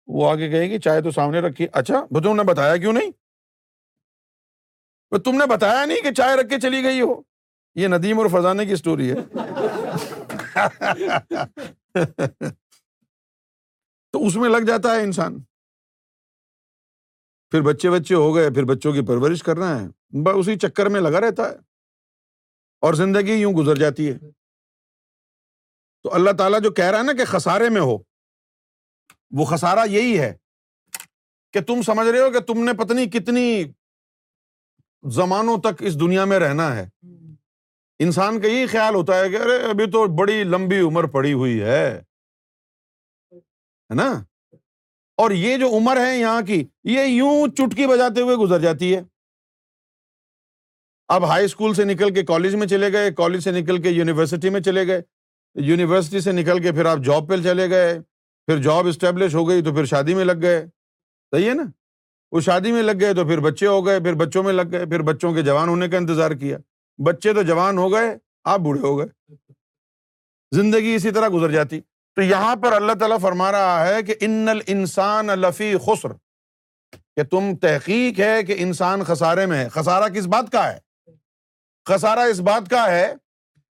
[0.08, 3.12] وہ آگے کہے گی چائے تو سامنے رکھی۔ اچھا تم نے بتایا کیوں نہیں؟
[5.26, 7.27] تم نے بتایا نہیں کہ چائے رکھ کے چلی گئی ہو۔
[7.78, 9.16] یہ ندیم اور فضانے کی اسٹوری ہے۔
[14.12, 15.40] تو اس میں لگ جاتا ہے انسان۔
[17.52, 19.88] پھر بچے بچے ہو گئے، پھر بچوں کی پرورش کرنا ہے
[20.40, 21.56] اسی چکر میں لگا رہتا ہے۔
[22.82, 24.20] اور زندگی یوں گزر جاتی ہے۔
[26.04, 27.98] تو اللہ تعالیٰ جو کہہ رہا ہے نا کہ خسارے میں ہو،
[29.32, 30.38] وہ خسارا یہی ہے
[31.54, 33.64] کہ تم سمجھ رہے ہو کہ تم نے پتنی کتنی
[35.12, 36.90] زمانوں تک اس دنیا میں رہنا ہے۔
[38.00, 41.62] انسان کا یہی خیال ہوتا ہے کہ ارے ابھی تو بڑی لمبی عمر پڑی ہوئی
[41.62, 42.02] ہے۔
[43.96, 44.24] نا؟
[45.18, 49.02] اور یہ جو عمر ہے یہاں کی، یہ یوں چٹکی بجاتے ہوئے گزر جاتی ہے۔
[51.08, 54.50] اب ہائی اسکول سے نکل کے کالج میں چلے گئے کالج سے نکل کے یونیورسٹی
[54.50, 55.02] میں چلے گئے۔
[55.56, 58.00] یونیورسٹی سے نکل کے پھر آپ جاب پہ چلے گئے۔
[58.46, 60.66] پھر جاب اسٹیبلش ہو گئی تو پھر شادی میں لگ گئے۔
[61.32, 61.64] صحیح ہے نا؟
[62.32, 64.86] وہ شادی میں لگ گئے تو پھر بچے ہو گئے، پھر بچوں میں لگ گئے،
[64.86, 66.58] پھر بچوں کے جوان ہونے کا انتظار کیا۔
[67.06, 69.34] بچے تو جوان ہو گئے، آپ بوڑھے ہو گئے۔
[70.52, 71.82] زندگی اسی طرح گزر جاتی۔
[72.16, 76.10] تو یہاں پر اللہ تعالیٰ فرما رہا ہے کہ ان انسان لفی خسر۔
[77.16, 80.80] کہ تم تحقیق ہے کہ انسان خسارے میں ہے۔ خسارا کس بات کا ہے؟
[81.86, 83.14] خسارا اس بات کا ہے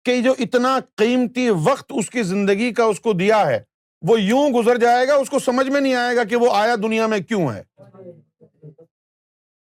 [0.04, 3.60] کہ جو اتنا قیمتی وقت اس کی زندگی کا اس کو دیا ہے،
[4.02, 6.74] وہ یوں گزر جائے گا، اس کو سمجھ میں نہیں آئے گا کہ وہ آیا
[6.74, 7.62] دنیا میں کیوں ہے۔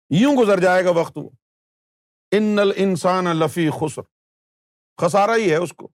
[0.09, 1.29] یوں گزر جائے گا وقت وہ۔
[2.37, 4.01] ان انسان لفی خسر۔
[5.01, 5.87] خسارا ہی ہے اس کو۔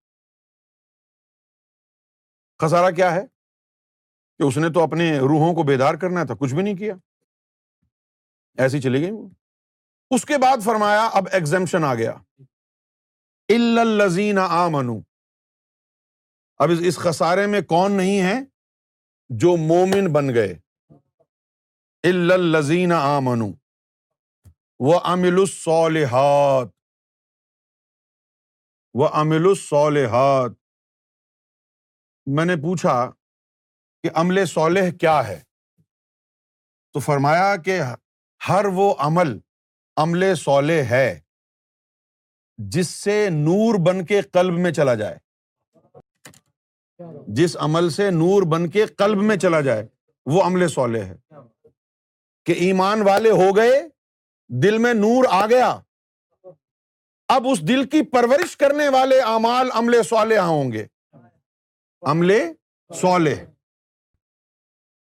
[2.64, 3.22] خسارا کیا ہے؟
[4.38, 6.94] کہ اس نے تو اپنے روحوں کو بیدار کرنا تھا، کچھ بھی نہیں کیا۔
[8.58, 9.30] ایسی چلی گئی وہ۔
[10.10, 12.14] اس کے بعد فرمایا، اب ایگزمشن آ گیا۔
[13.48, 15.00] الزین آ منو
[16.58, 18.42] اب اس خسارے میں کون نہیں ہے؟
[19.30, 20.60] جو مومن بن گئے۔
[22.04, 23.59] الزین آ منو
[24.80, 26.68] وہ امل الصالحات
[28.94, 30.52] وہ امل الصالحات
[32.26, 33.12] میں نے پوچھا
[34.04, 35.44] کہ عمل صالح کیا ہے؟
[36.94, 37.82] تو فرمایا کہ
[38.50, 39.40] ہر وہ عمل
[39.98, 41.20] عمل صالح ہے
[42.58, 45.18] جس سے نور بن کے قلب میں چلا جائے۔
[47.28, 49.88] جس عمل سے نور بن کے قلب میں چلا جائے،
[50.26, 51.16] وہ عمل صالح ہے۔
[52.46, 53.99] کہ ایمان والے ہو گئے
[54.50, 55.80] دل میں نور آ گیا۔
[57.28, 60.88] اب اس دل کی پرورش کرنے والے امال عمل صالح ہوں گے۔
[62.02, 62.32] عمل
[62.96, 63.44] صالح۔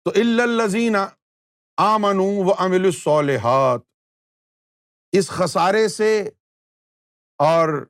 [0.05, 0.95] تو الزین
[1.77, 3.81] آمن و امل الصالحات۔
[5.11, 6.29] اس خسارے سے
[7.37, 7.85] اور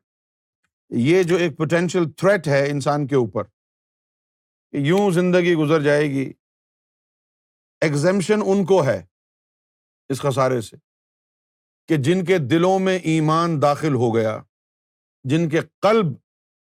[0.90, 3.44] یہ جو ایک پوٹینشیل تھریٹ ہے انسان کے اوپر
[4.72, 6.34] یوں زندگی گزر جائے گی۔
[7.82, 9.06] ایگزمشن ان کو ہے
[10.10, 10.89] اس خسارے سے۔
[11.90, 14.38] کہ جن کے دلوں میں ایمان داخل ہو گیا،
[15.24, 16.06] جن کے قلب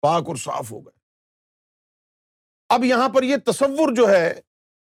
[0.02, 1.00] پاک اور صاف ہو گئے۔
[2.70, 4.40] اب یہاں پر یہ تصور جو ہے،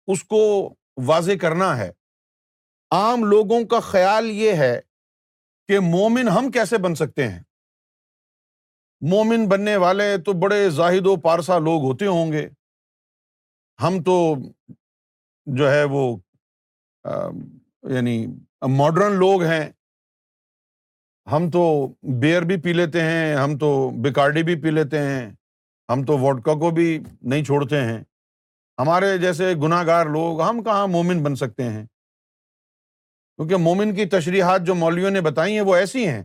[0.06, 0.74] اس کو
[1.06, 1.90] واضح کرنا ہے۔
[2.90, 4.80] عام لوگوں کا خیال یہ ہے
[5.68, 7.42] کہ مومن ہم کیسے بن سکتے ہیں؟
[9.00, 12.48] مومن بننے والے تو بڑے زاہد و پارسا لوگ ہوتے ہوں گے۔
[13.82, 14.34] ہم تو
[15.46, 16.16] جو ہے وہ
[17.82, 18.26] یعنی
[18.68, 19.70] ماڈرن لوگ ہیں۔
[21.32, 25.30] ہم تو بیئر بھی پی لیتے ہیں، ہم تو بیکارڈی بھی پی لیتے ہیں،
[25.88, 28.04] ہم تو ووڈکا کو بھی نہیں چھوڑتے ہیں۔
[28.78, 31.86] ہمارے جیسے گناہ گار لوگ، ہم کہاں مومن بن سکتے ہیں؟
[33.36, 36.22] کیونکہ مومن کی تشریحات جو مولویوں نے بتائی ہیں، وہ ایسی ہیں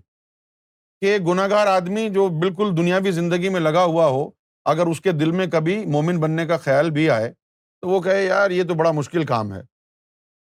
[1.01, 4.29] کہ گناہ گار آدمی جو بالکل دنیاوی زندگی میں لگا ہوا ہو،
[4.65, 7.33] اگر اس کے دل میں کبھی مومن بننے کا خیال بھی آئے،
[7.81, 9.61] تو وہ کہے، یار، یہ تو بڑا مشکل کام ہے۔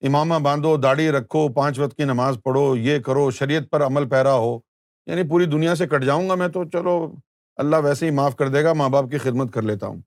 [0.00, 4.34] امامہ باندھو، داڑھی رکھو، پانچ وقت کی نماز پڑھو، یہ کرو، شریعت پر عمل پیرا
[4.34, 4.58] ہو
[5.06, 7.14] یعنی پوری دنیا سے کٹ جاؤں گا میں تو، چلو،
[7.56, 10.00] اللہ ویسے ہی معاف کر دے گا، ماں باپ کی خدمت کر لیتا ہوں۔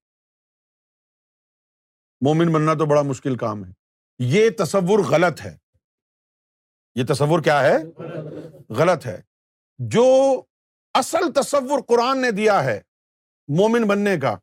[2.22, 3.72] مومن بننا تو بڑا مشکل کام ہے۔
[4.20, 5.58] یہ تصور غلط ہے۔
[6.96, 7.78] یہ تصور کیا ہے؟
[8.70, 9.22] غلط ہے۔
[9.80, 10.42] جو
[10.94, 12.82] اصل تصور قرآن نے دیا ہے
[13.48, 14.36] مومن بننے کا،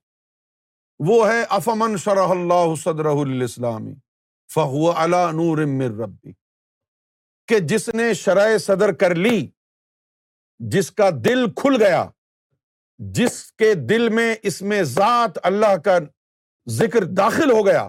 [0.98, 3.94] وہ ہے، افمن شرح اللہ صدر الاسلامی
[4.54, 6.32] فہو علا نور من ربی،
[7.48, 9.46] کہ جس نے شرح صدر کر لی،
[10.58, 12.04] جس کا دل کھل گیا،
[12.98, 15.98] جس کے دل میں اس میں ذات اللہ کا
[16.68, 17.88] ذکر داخل ہو گیا،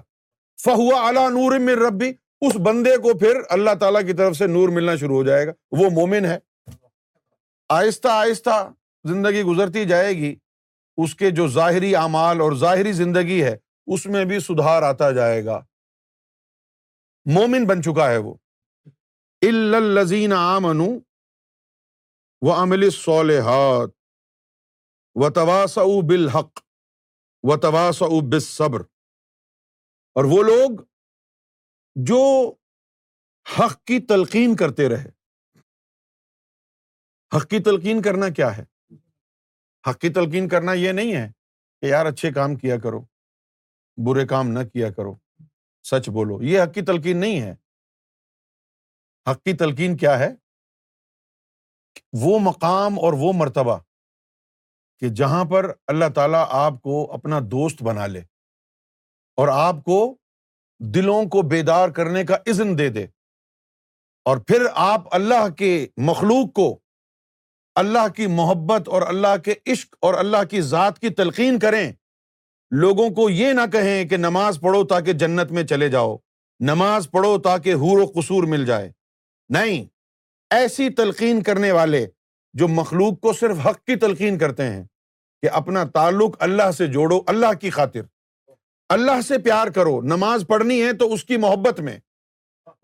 [0.63, 4.69] فہو اعلیٰ نور من ربی، اس بندے کو پھر اللہ تعالیٰ کی طرف سے نور
[4.69, 6.37] ملنا شروع ہو جائے گا۔ وہ مومن ہے۔
[7.69, 8.69] آہستہ آہستہ
[9.03, 10.35] زندگی گزرتی جائے گی۔
[10.97, 15.45] اس کے جو ظاہری اعمال اور ظاہری زندگی ہے، اس میں بھی سدھار آتا جائے
[15.45, 15.61] گا۔
[17.33, 18.33] مومن بن چکا ہے وہ۔
[19.41, 20.79] الزین آمن
[22.41, 23.89] و عمل صالحات
[25.15, 26.59] و تواس بالحق
[27.43, 28.79] و تواس بالصبر۔
[30.13, 30.85] اور وہ لوگ
[31.95, 32.53] جو
[33.59, 35.09] حق کی تلقین کرتے رہے۔
[37.37, 38.63] حق کی تلقین کرنا کیا ہے؟
[39.89, 41.31] حق کی تلقین کرنا یہ نہیں ہے
[41.81, 42.99] کہ یار اچھے کام کیا کرو،
[43.97, 45.26] برے کام نہ کیا کرو۔
[45.89, 47.55] سچ بولو، یہ حق کی تلقین نہیں ہے۔
[49.31, 50.29] حق کی تلقین کیا ہے؟
[52.13, 53.77] وہ مقام اور وہ مرتبہ
[54.99, 58.19] کہ جہاں پر اللہ تعالیٰ آپ کو اپنا دوست بنا لے
[59.35, 60.17] اور آپ کو
[60.79, 63.03] دلوں کو بیدار کرنے کا عزن دے دے۔
[64.25, 66.79] اور پھر آپ اللہ کے مخلوق کو
[67.75, 71.93] اللہ کی محبت اور اللہ کے عشق اور اللہ کی ذات کی تلقین کریں۔
[72.71, 76.17] لوگوں کو یہ نہ کہیں کہ نماز پڑھو تاکہ جنت میں چلے جاؤ،
[76.59, 78.91] نماز پڑھو تاکہ حور و قصور مل جائے۔
[79.49, 79.85] نہیں،
[80.49, 82.07] ایسی تلقین کرنے والے
[82.53, 84.83] جو مخلوق کو صرف حق کی تلقین کرتے ہیں
[85.41, 88.01] کہ اپنا تعلق اللہ سے جوڑو، اللہ کی خاطر۔
[88.89, 91.99] اللہ سے پیار کرو، نماز پڑھنی ہے تو اس کی محبت میں۔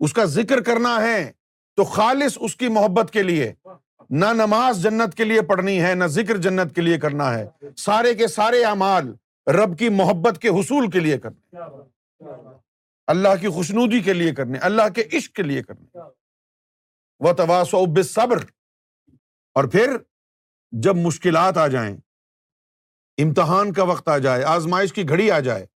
[0.00, 1.32] اس کا ذکر کرنا ہے
[1.76, 3.52] تو خالص اس کی محبت کے لیے۔
[4.10, 8.14] نہ نماز جنت کے لیے پڑھنی ہے، نہ ذکر جنت کے لیے کرنا ہے۔ سارے
[8.14, 9.14] کے سارے اعمال
[9.46, 11.58] رب کی محبت کے حصول کے لیے کرنے۔
[13.06, 15.98] اللہ کی خوشنودی کے لیے کرنے، اللہ کے عشق کے لیے کرنے۔
[17.20, 18.44] وہ تواس و صبر
[19.54, 19.96] اور پھر
[20.72, 21.96] جب مشکلات آ جائیں،
[23.18, 25.66] امتحان کا وقت آ جائے، آزمائش کی گھڑی آ جائے،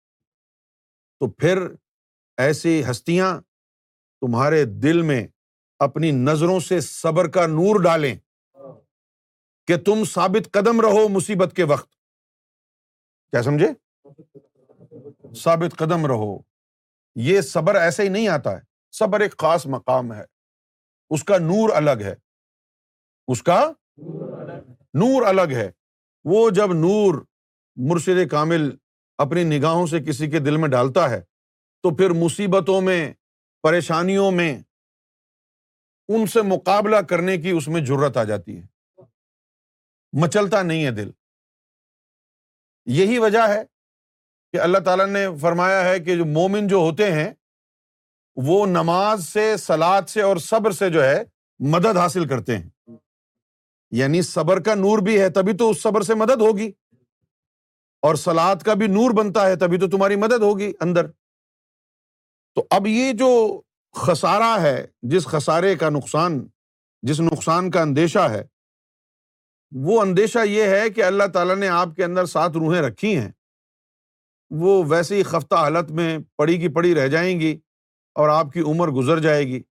[1.21, 1.59] تو پھر
[2.37, 3.41] ایسی ہستیاں
[4.21, 5.27] تمہارے دل میں
[5.79, 8.15] اپنی نظروں سے صبر کا نور ڈالیں
[9.67, 11.98] کہ تم ثابت قدم رہو مصیبت کے وقت۔
[13.31, 13.69] کیا سمجھے؟
[15.35, 16.39] ثابت قدم رہو۔
[17.15, 18.61] یہ صبر ایسے ہی نہیں آتا ہے۔
[18.93, 20.25] صبر ایک خاص مقام ہے۔
[21.11, 22.15] اس کا نور الگ ہے۔
[23.29, 23.73] اس کا
[24.95, 25.71] نور الگ ہے۔
[26.25, 27.25] وہ جب نور
[27.77, 28.77] مرشد کامل
[29.19, 31.21] اپنی نگاہوں سے کسی کے دل میں ڈالتا ہے،
[31.83, 33.13] تو پھر مصیبتوں میں،
[33.63, 34.63] پریشانیوں میں،
[36.09, 38.67] ان سے مقابلہ کرنے کی اس میں ضرورت آ جاتی ہے۔
[40.13, 41.11] مچلتا نہیں ہے دل۔
[42.89, 43.63] یہی وجہ ہے
[44.53, 47.33] کہ اللہ تعالیٰ نے فرمایا ہے کہ جو مومن جو ہوتے ہیں،
[48.37, 51.23] وہ نماز سے سلاد سے اور صبر سے جو ہے،
[51.59, 52.91] مدد حاصل کرتے ہیں۔
[53.91, 56.73] یعنی صبر کا نور بھی ہے، تبھی تو اس صبر سے مدد ہوگی۔
[58.03, 61.07] اور سلاد کا بھی نور بنتا ہے، تبھی تو تمہاری مدد ہوگی اندر۔
[62.55, 63.61] تو اب یہ جو
[63.93, 66.49] خسارا ہے، جس خسارے کا نقصان،
[67.03, 68.58] جس نقصان کا اندیشہ ہے
[69.71, 73.33] وہ اندیشہ یہ ہے کہ اللہ تعالیٰ نے آپ کے اندر سات روحیں رکھی ہیں۔
[74.51, 77.59] وہ ویسے ہی خفتہ حالت میں پڑی کی پڑی رہ جائیں گی
[78.15, 79.63] اور آپ کی عمر گزر جائے گی۔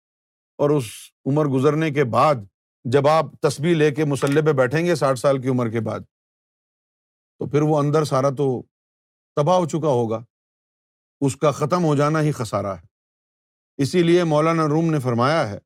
[0.58, 0.84] اور اس
[1.26, 2.36] عمر گزرنے کے بعد
[2.84, 6.00] جب آپ تصویر لے کے مسلح پہ بیٹھیں گے ساٹھ سال کی عمر کے بعد،
[7.40, 8.64] تو پھر وہ اندر سارا تو
[9.36, 10.20] تباہ ہو چکا ہوگا۔
[11.22, 12.86] اس کا ختم ہو جانا ہی خسارا ہے۔
[13.78, 15.60] اسی لیے مولانا روم نے فرمایا ہے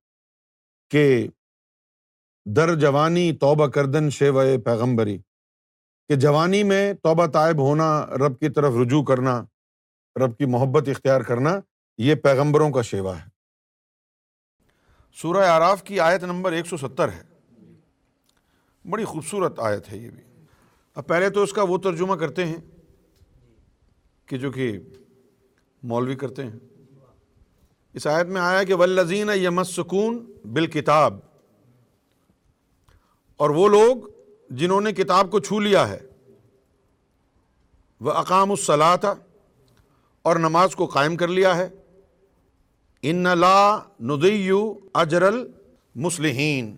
[0.90, 1.28] کہ
[2.46, 5.18] در جوانی توبہ کردن شیو پیغمبری،
[6.08, 9.44] کہ جوانی میں توبہ طائب ہونا، رب کی طرف رجوع کرنا،
[10.16, 11.60] رب کی محبت اختیار کرنا،
[11.98, 13.30] یہ پیغمبروں کا شیوا ہے۔
[15.14, 17.24] سورہ آراف کی آیت نمبر ایک سو ستر ہے۔
[18.90, 20.24] بڑی خوبصورت آیت ہے یہ بھی۔
[20.96, 22.58] اب پہلے تو اس کا وہ ترجمہ کرتے ہیں
[24.26, 24.80] کہ جو کہ
[25.84, 26.60] مولوی کرتے ہیں۔
[27.94, 31.20] اس آیت میں آیا کہ ولزین یمس سکون بال کتاب
[33.42, 33.96] اور وہ لوگ
[34.50, 36.00] جنہوں نے کتاب کو چھو لیا ہے،
[38.02, 39.16] وہ اقام الصلاح تھا
[40.22, 41.70] اور نماز کو قائم کر لیا ہے۔
[43.02, 46.76] ان لا ندیو اجر المسلحین۔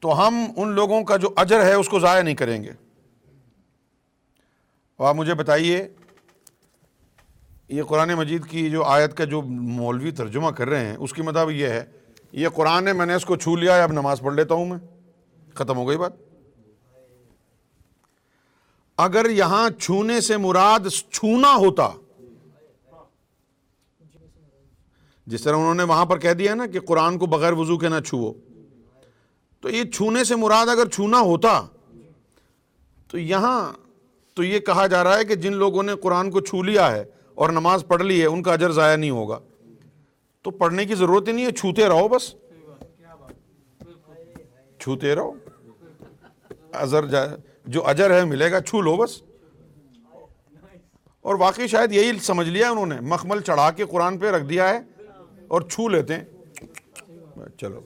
[0.00, 2.70] تو ہم ان لوگوں کا جو اجر ہے، اس کو ضائع نہیں کریں گے۔
[4.96, 5.88] اور آپ مجھے بتائیے،
[7.68, 11.22] یہ قرآن مجید کی جو آیت کا جو مولوی ترجمہ کر رہے ہیں، اس کی
[11.22, 11.84] مطلب یہ ہے،
[12.32, 14.66] یہ قرآن ہے، میں نے اس کو چھو لیا ہے، اب نماز پڑھ لیتا ہوں
[14.66, 14.93] میں۔
[15.54, 16.12] ختم ہو گئی بات۔
[18.96, 20.80] اگر یہاں چھونے سے مراد
[21.10, 21.90] چھونا ہوتا،
[25.26, 27.88] جس طرح انہوں نے وہاں پر کہہ دیا نا کہ قرآن کو بغیر وضو کے
[27.88, 28.32] نہ چھو
[29.60, 31.66] تو یہ چھونے سے مراد اگر چھونا ہوتا،
[33.08, 33.72] تو یہاں
[34.34, 37.04] تو یہ کہا جا رہا ہے کہ جن لوگوں نے قرآن کو چھو لیا ہے
[37.34, 39.38] اور نماز پڑھ لی ہے، ان کا اجر ضائع نہیں ہوگا۔
[40.42, 42.34] تو پڑھنے کی ضرورت ہی نہیں ہے، چھوتے رہو بس۔
[44.78, 45.32] چھوتے رہو۔
[46.74, 47.04] ازر
[47.66, 49.22] جو اجر ہے ملے گا، چھو لو بس۔
[51.20, 54.68] اور واقعی شاید یہی سمجھ لیا انہوں نے۔ مخمل چڑھا کے قرآن پہ رکھ دیا
[54.68, 54.80] ہے
[55.48, 56.24] اور چھو لیتے ہیں۔
[57.58, 57.80] چلو۔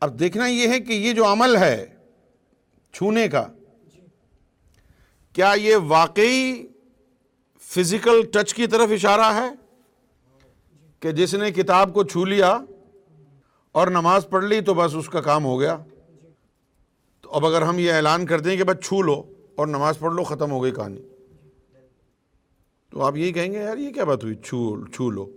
[0.00, 1.86] اب دیکھنا یہ ہے کہ یہ جو عمل ہے
[2.92, 3.46] چھونے کا،
[5.32, 6.66] کیا یہ واقعی
[7.60, 9.50] فزیکل ٹچ کی طرف اشارہ ہے؟
[11.00, 12.58] کہ جس نے کتاب کو چھو لیا
[13.76, 15.78] اور نماز پڑھ لی تو بس اس کا کام ہو گیا۔
[17.20, 19.22] تو اب اگر ہم یہ اعلان کرتے ہیں کہ بس چھو لو
[19.54, 21.02] اور نماز پڑھ لو، ختم ہو گئی کہانی۔
[22.90, 25.30] تو آپ یہی کہیں گے، یار یہ کیا بات ہوئی؟ چھو چھو لو۔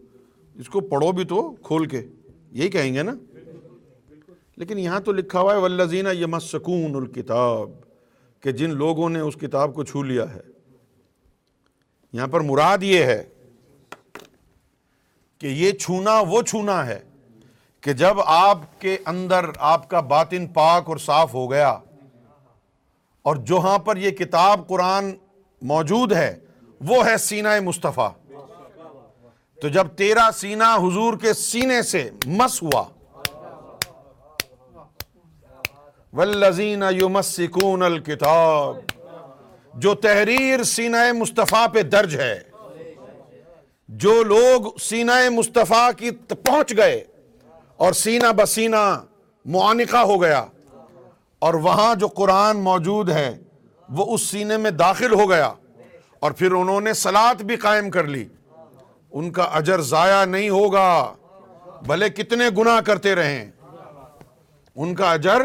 [0.56, 2.06] اس کو پڑھو بھی تو کھول کے۔
[2.52, 3.14] یہی کہیں گے نا۔
[4.58, 7.72] لیکن یہاں تو لکھا ہوا ہے ولزینہ یمسکون الکتاب
[8.40, 10.42] کہ جن لوگوں نے اس کتاب کو چھو لیا ہے۔
[12.14, 13.24] یہاں پر مراد یہ ہے
[15.40, 17.09] کہ یہ چھونا وہ چھونا ہے
[17.82, 21.70] کہ جب آپ کے اندر آپ کا باطن پاک اور صاف ہو گیا
[23.26, 25.12] اور جہاں پر یہ کتاب قرآن
[25.62, 26.36] موجود ہے،
[26.82, 28.10] وہ ہے سینہ مصطفیٰ۔
[29.62, 32.84] تو جب تیرا سینہ حضور کے سینے سے مس ہوا،
[36.14, 38.78] والذین یمسکون الکتاب،
[39.74, 42.40] جو تحریر سینہ مصطفیٰ پہ درج ہے،
[43.90, 47.04] جو لوگ سینہ مصطفیٰ کی پہنچ گئے
[47.80, 49.04] اور سینہ بسینہ
[49.46, 50.46] معانقہ ہو گیا۔
[51.40, 53.40] اور وہاں جو قرآن موجود ہے،
[53.90, 55.54] وہ اس سینے میں داخل ہو گیا۔
[56.20, 58.28] اور پھر انہوں نے سلاد بھی قائم کر لی۔
[59.12, 61.14] ان کا اجر ضائع نہیں ہوگا،
[61.86, 63.52] بھلے کتنے گناہ کرتے رہیں۔
[64.76, 65.42] ان کا اجر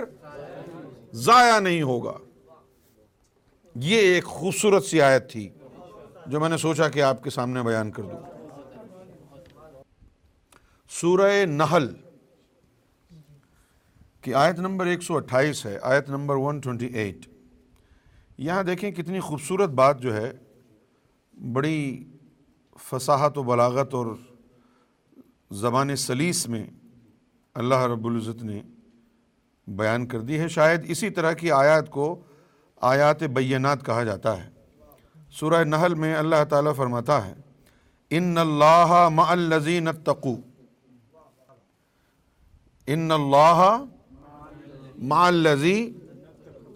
[1.13, 2.13] ضائع نہیں ہوگا۔
[3.75, 5.49] یہ ایک خوبصورت سی آیت تھی
[6.27, 8.21] جو میں نے سوچا کہ آپ کے سامنے بیان کر دوں۔
[10.91, 12.04] سورہ نحل۔
[14.25, 17.27] کی آیت نمبر ایک سو اٹھائیس ہے، آیت نمبر ون ٹوینٹی ایٹ
[18.39, 20.33] یہاں دیکھیں کتنی خوبصورت بات جو ہے،
[21.53, 22.05] بڑی
[22.83, 24.07] فصاحت و بلاغت اور
[25.51, 26.67] زبان سلیس میں
[27.55, 28.63] اللہ رب العزت نے
[29.67, 32.23] بیان کر دی ہے۔ شاید اسی طرح کی آیات کو
[32.81, 34.51] آیات بینات کہا جاتا ہے۔
[35.31, 37.35] سورہ نحل میں اللہ تعالیٰ فرماتا ہے،
[38.11, 40.35] ان اللہ مع الذین اتقو
[42.87, 43.85] ان اللہ
[44.99, 45.99] مع الذی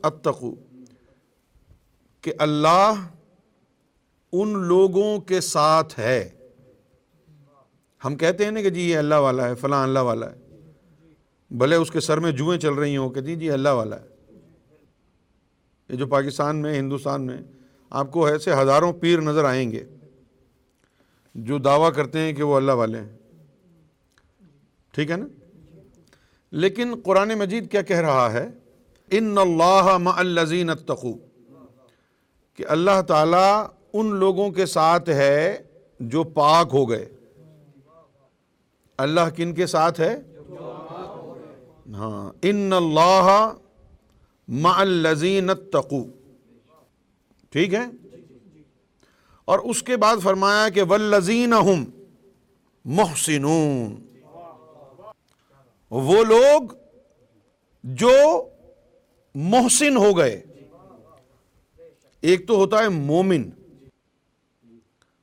[0.02, 0.54] اتقو،
[2.22, 2.92] کہ اللہ
[4.32, 6.28] ان لوگوں کے ساتھ ہے۔
[8.04, 10.36] ہم کہتے ہیں نا کہ جی یہ اللہ والا ہے، فلاں اللہ والا ہے۔
[11.50, 14.34] بھلے اس کے سر میں جوئیں چل رہی ہوں کہ جی, جی اللہ والا ہے۔
[15.88, 17.36] یہ جو پاکستان میں، ہندوستان میں
[17.90, 19.84] آپ کو ایسے ہزاروں پیر نظر آئیں گے
[21.34, 23.16] جو دعویٰ کرتے ہیں کہ وہ اللہ والے ہیں۔
[24.90, 25.26] ٹھیک ہے نا؟
[26.50, 28.48] لیکن قرآن مجید کیا کہہ رہا ہے؟
[29.10, 31.12] ان اللہ الزین اتقو۔
[32.54, 35.58] کہ اللہ تعالیٰ ان لوگوں کے ساتھ ہے
[36.00, 37.08] جو پاک ہو گئے۔
[38.98, 40.20] اللہ کن کے ساتھ ہے؟
[41.92, 43.52] ہاں۔ ان اللہ
[44.48, 46.04] مع الذین اتقو۔
[47.50, 47.84] ٹھیک ہے؟
[49.44, 51.84] اور اس کے بعد فرمایا کہ والذین ہم
[52.84, 54.17] محسنون۔
[55.90, 56.62] وہ لوگ
[57.82, 58.48] جو
[59.34, 60.42] محسن ہو گئے۔
[62.20, 63.50] ایک تو ہوتا ہے مومن۔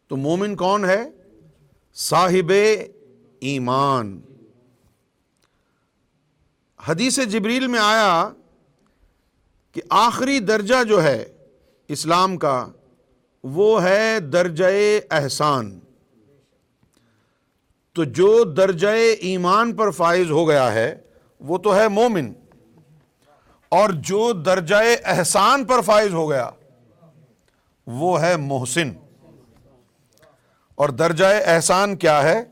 [0.07, 1.03] تو مومن کون ہے؟
[1.93, 2.51] صاحب
[3.39, 4.21] ایمان۔
[6.83, 8.29] حدیث جبریل میں آیا
[9.71, 11.25] کہ آخری درجہ جو ہے
[11.87, 12.67] اسلام کا
[13.43, 14.65] وہ ہے درجہ
[15.11, 15.79] احسان۔
[17.95, 18.87] تو جو درجہ
[19.19, 20.95] ایمان پر فائز ہو گیا ہے،
[21.39, 22.33] وہ تو ہے مومن۔
[23.69, 24.75] اور جو درجۂ
[25.05, 26.49] احسان پر فائز ہو گیا،
[27.87, 28.91] وہ ہے محسن۔
[30.75, 32.43] اور درجۂ احسان کیا ہے؟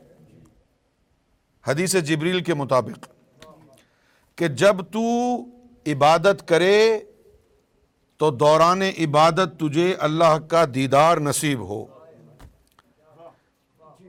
[1.66, 3.08] حدیث جبریل کے مطابق۔
[4.36, 5.36] کہ جب تو
[5.86, 6.98] عبادت کرے،
[8.16, 11.84] تو دوران عبادت تجھے اللہ کا دیدار نصیب ہو۔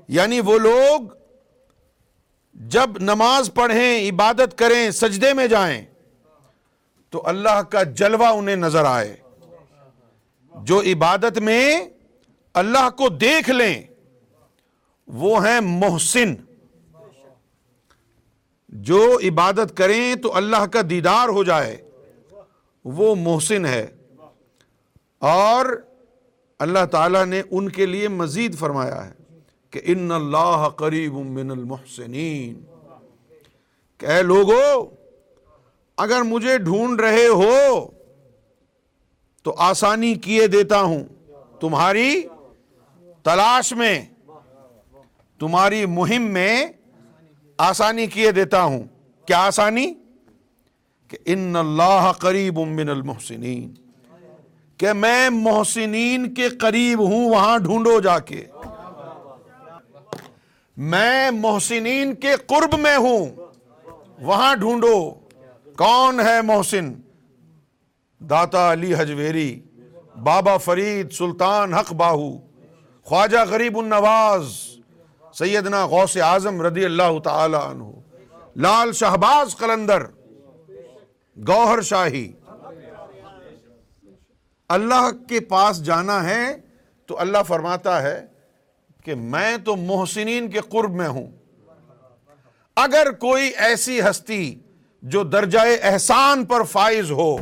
[0.08, 1.02] یعنی وہ لوگ
[2.56, 5.86] جب نماز پڑھیں، عبادت کریں، سجدے میں جائیں،
[7.10, 9.16] تو اللہ کا جلوہ انہیں نظر آئے۔
[10.64, 11.89] جو عبادت میں
[12.53, 13.84] اللہ کو دیکھ لیں،
[15.08, 16.34] وہ ہیں محسن۔
[18.70, 21.78] جو عبادت کریں تو اللہ کا دیدار ہو جائے،
[22.86, 23.88] وہ محسن ہے۔
[25.20, 25.66] اور
[26.60, 29.24] اللہ تعالیٰ نے ان کے لیے مزید فرمایا ہے۔
[29.76, 32.59] کہ ان اللہ قریب من المحسنین۔
[33.97, 34.89] کہ اے لوگو،
[35.97, 37.89] اگر مجھے ڈھونڈ رہے ہو،
[39.43, 41.03] تو آسانی کیے دیتا ہوں۔
[41.59, 42.21] تمہاری
[43.23, 44.05] تلاش میں،
[45.39, 46.65] تمہاری مہم میں
[47.57, 48.84] آسانی کیے دیتا ہوں۔
[49.26, 49.93] کیا آسانی؟
[51.07, 53.73] کہ ان اللہ قریب من المحسنین۔
[54.78, 58.45] کہ میں محسنین کے قریب ہوں، وہاں ڈھونڈو جا کے۔
[60.78, 63.26] میں محسنین کے قرب میں ہوں۔
[64.21, 65.11] وہاں ڈھونڈو،
[65.78, 66.93] کون ہے محسن؟
[68.19, 69.61] داتا علی حجویری،
[70.23, 72.38] بابا فرید سلطان حق باہو،
[73.03, 74.53] خواجہ غریب النواز،
[75.34, 77.84] سیدنا غوث اعظم رضی اللہ تعالی عنہ،
[78.55, 80.03] لال شہباز قلندر،
[81.47, 82.32] گوہر شاہی۔
[84.69, 86.55] اللہ کے پاس جانا ہے
[87.05, 88.26] تو اللہ فرماتا ہے
[89.06, 91.28] کہ میں تو محسنین کے قرب میں ہوں۔
[92.76, 94.60] اگر کوئی ایسی ہستی
[95.01, 97.38] جو درجۂ احسان پر فائز ہو،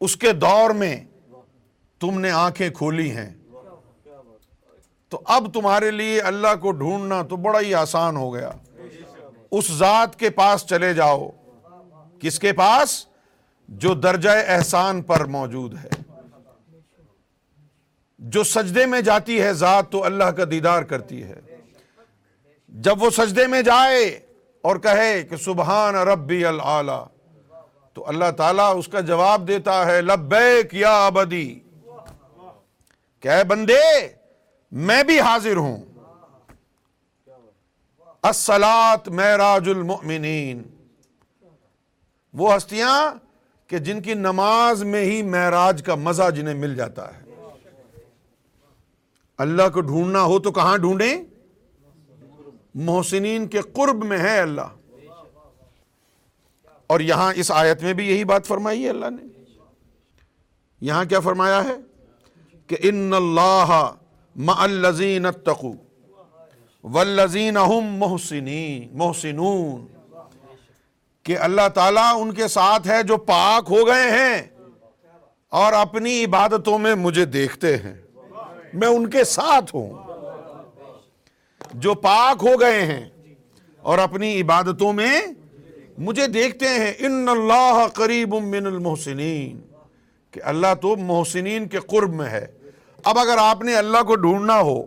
[0.00, 1.04] اس کے دور میں
[2.00, 3.34] تم نے آنکھیں کھولی ہیں،
[5.08, 8.50] تو اب تمہارے لیے اللہ کو ڈھونڈنا تو بڑا ہی آسان ہو گیا۔
[9.50, 11.30] اس ذات کے پاس چلے جاؤ۔
[12.20, 13.06] کس کے پاس؟
[13.68, 15.97] جو درجۂ احسان پر موجود ہے۔
[18.18, 21.40] جو سجدے میں جاتی ہے ذات تو اللہ کا دیدار کرتی ہے۔
[22.68, 24.20] جب وہ سجدے میں جائے
[24.62, 27.04] اور کہے کہ سبحان ربی العلی
[27.92, 31.58] تو اللہ تعالیٰ اس کا جواب دیتا ہے، لبیک یا ابدی۔
[33.20, 34.08] کہ بندے،
[34.72, 35.76] میں بھی حاضر ہوں۔
[38.22, 40.62] السلات معراج المؤمنین۔
[42.32, 43.14] وہ ہستیاں
[43.68, 47.27] کہ جن کی نماز میں ہی معراج کا مزہ جنہیں مل جاتا ہے۔
[49.38, 51.24] اللہ کو ڈھونڈنا ہو تو کہاں ڈھونڈیں؟
[52.74, 54.60] محسنین کے قرب میں ہے اللہ۔
[56.86, 59.28] اور یہاں اس آیت میں بھی یہی بات فرمائی ہے اللہ نے۔
[60.80, 61.76] یہاں کیا فرمایا ہے؟
[62.66, 63.90] کہ ان اللہ
[64.46, 65.72] الزین اتقو
[66.84, 67.56] والذین
[67.98, 69.86] محسنین، محسنون۔
[71.22, 74.42] کہ اللہ تعالیٰ ان کے ساتھ ہے جو پاک ہو گئے ہیں
[75.48, 78.07] اور اپنی عبادتوں میں مجھے دیکھتے ہیں۔
[78.72, 79.92] میں ان کے ساتھ ہوں،
[81.74, 83.08] جو پاک ہو گئے ہیں
[83.82, 85.20] اور اپنی عبادتوں میں
[85.98, 89.60] مجھے دیکھتے ہیں، ان اللہ قریب من المحسنین،
[90.30, 92.46] کہ اللہ تو محسنین کے قرب میں ہے۔
[93.04, 94.82] اب اگر آپ نے اللہ کو ڈھونڈنا ہو،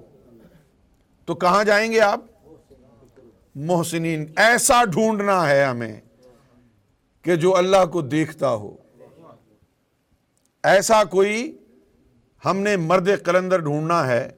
[1.25, 2.19] تو کہاں جائیں گے آپ؟
[3.55, 5.99] محسنین، ایسا ڈھونڈنا ہے ہمیں
[7.25, 8.75] کہ جو اللہ کو دیکھتا ہو۔
[10.63, 11.57] ایسا کوئی
[12.45, 14.29] ہم نے مرد قلندر ڈھونڈنا ہے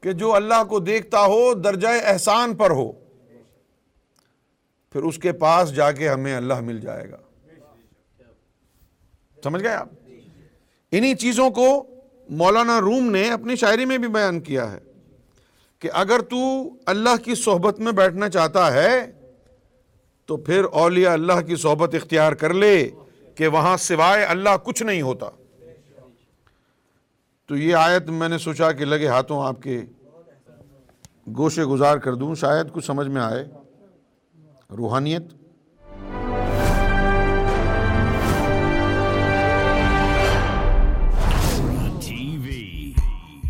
[0.00, 2.92] کہ جو اللہ کو دیکھتا ہو، درجۂ احسان پر ہو۔
[4.92, 7.16] پھر اس کے پاس جا کے ہمیں اللہ مل جائے گا۔
[9.44, 9.88] سمجھ گئے آپ؟
[10.92, 11.86] انہی چیزوں کو
[12.28, 14.78] مولانا روم نے اپنی شاعری میں بھی بیان کیا ہے
[15.78, 16.36] کہ اگر تو
[16.86, 19.12] اللہ کی صحبت میں بیٹھنا چاہتا ہے،
[20.26, 22.88] تو پھر اولیاء اللہ کی صحبت اختیار کر لے
[23.34, 25.30] کہ وہاں سوائے اللہ کچھ نہیں ہوتا۔
[27.52, 29.74] تو یہ آیت میں نے سوچا کہ لگے ہاتھوں آپ کے
[31.36, 33.44] گوشے گزار کر دوں شاید کچھ سمجھ میں آئے
[34.76, 35.32] روحانیت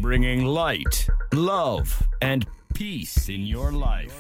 [0.03, 4.19] bringing light, love, and peace in your life.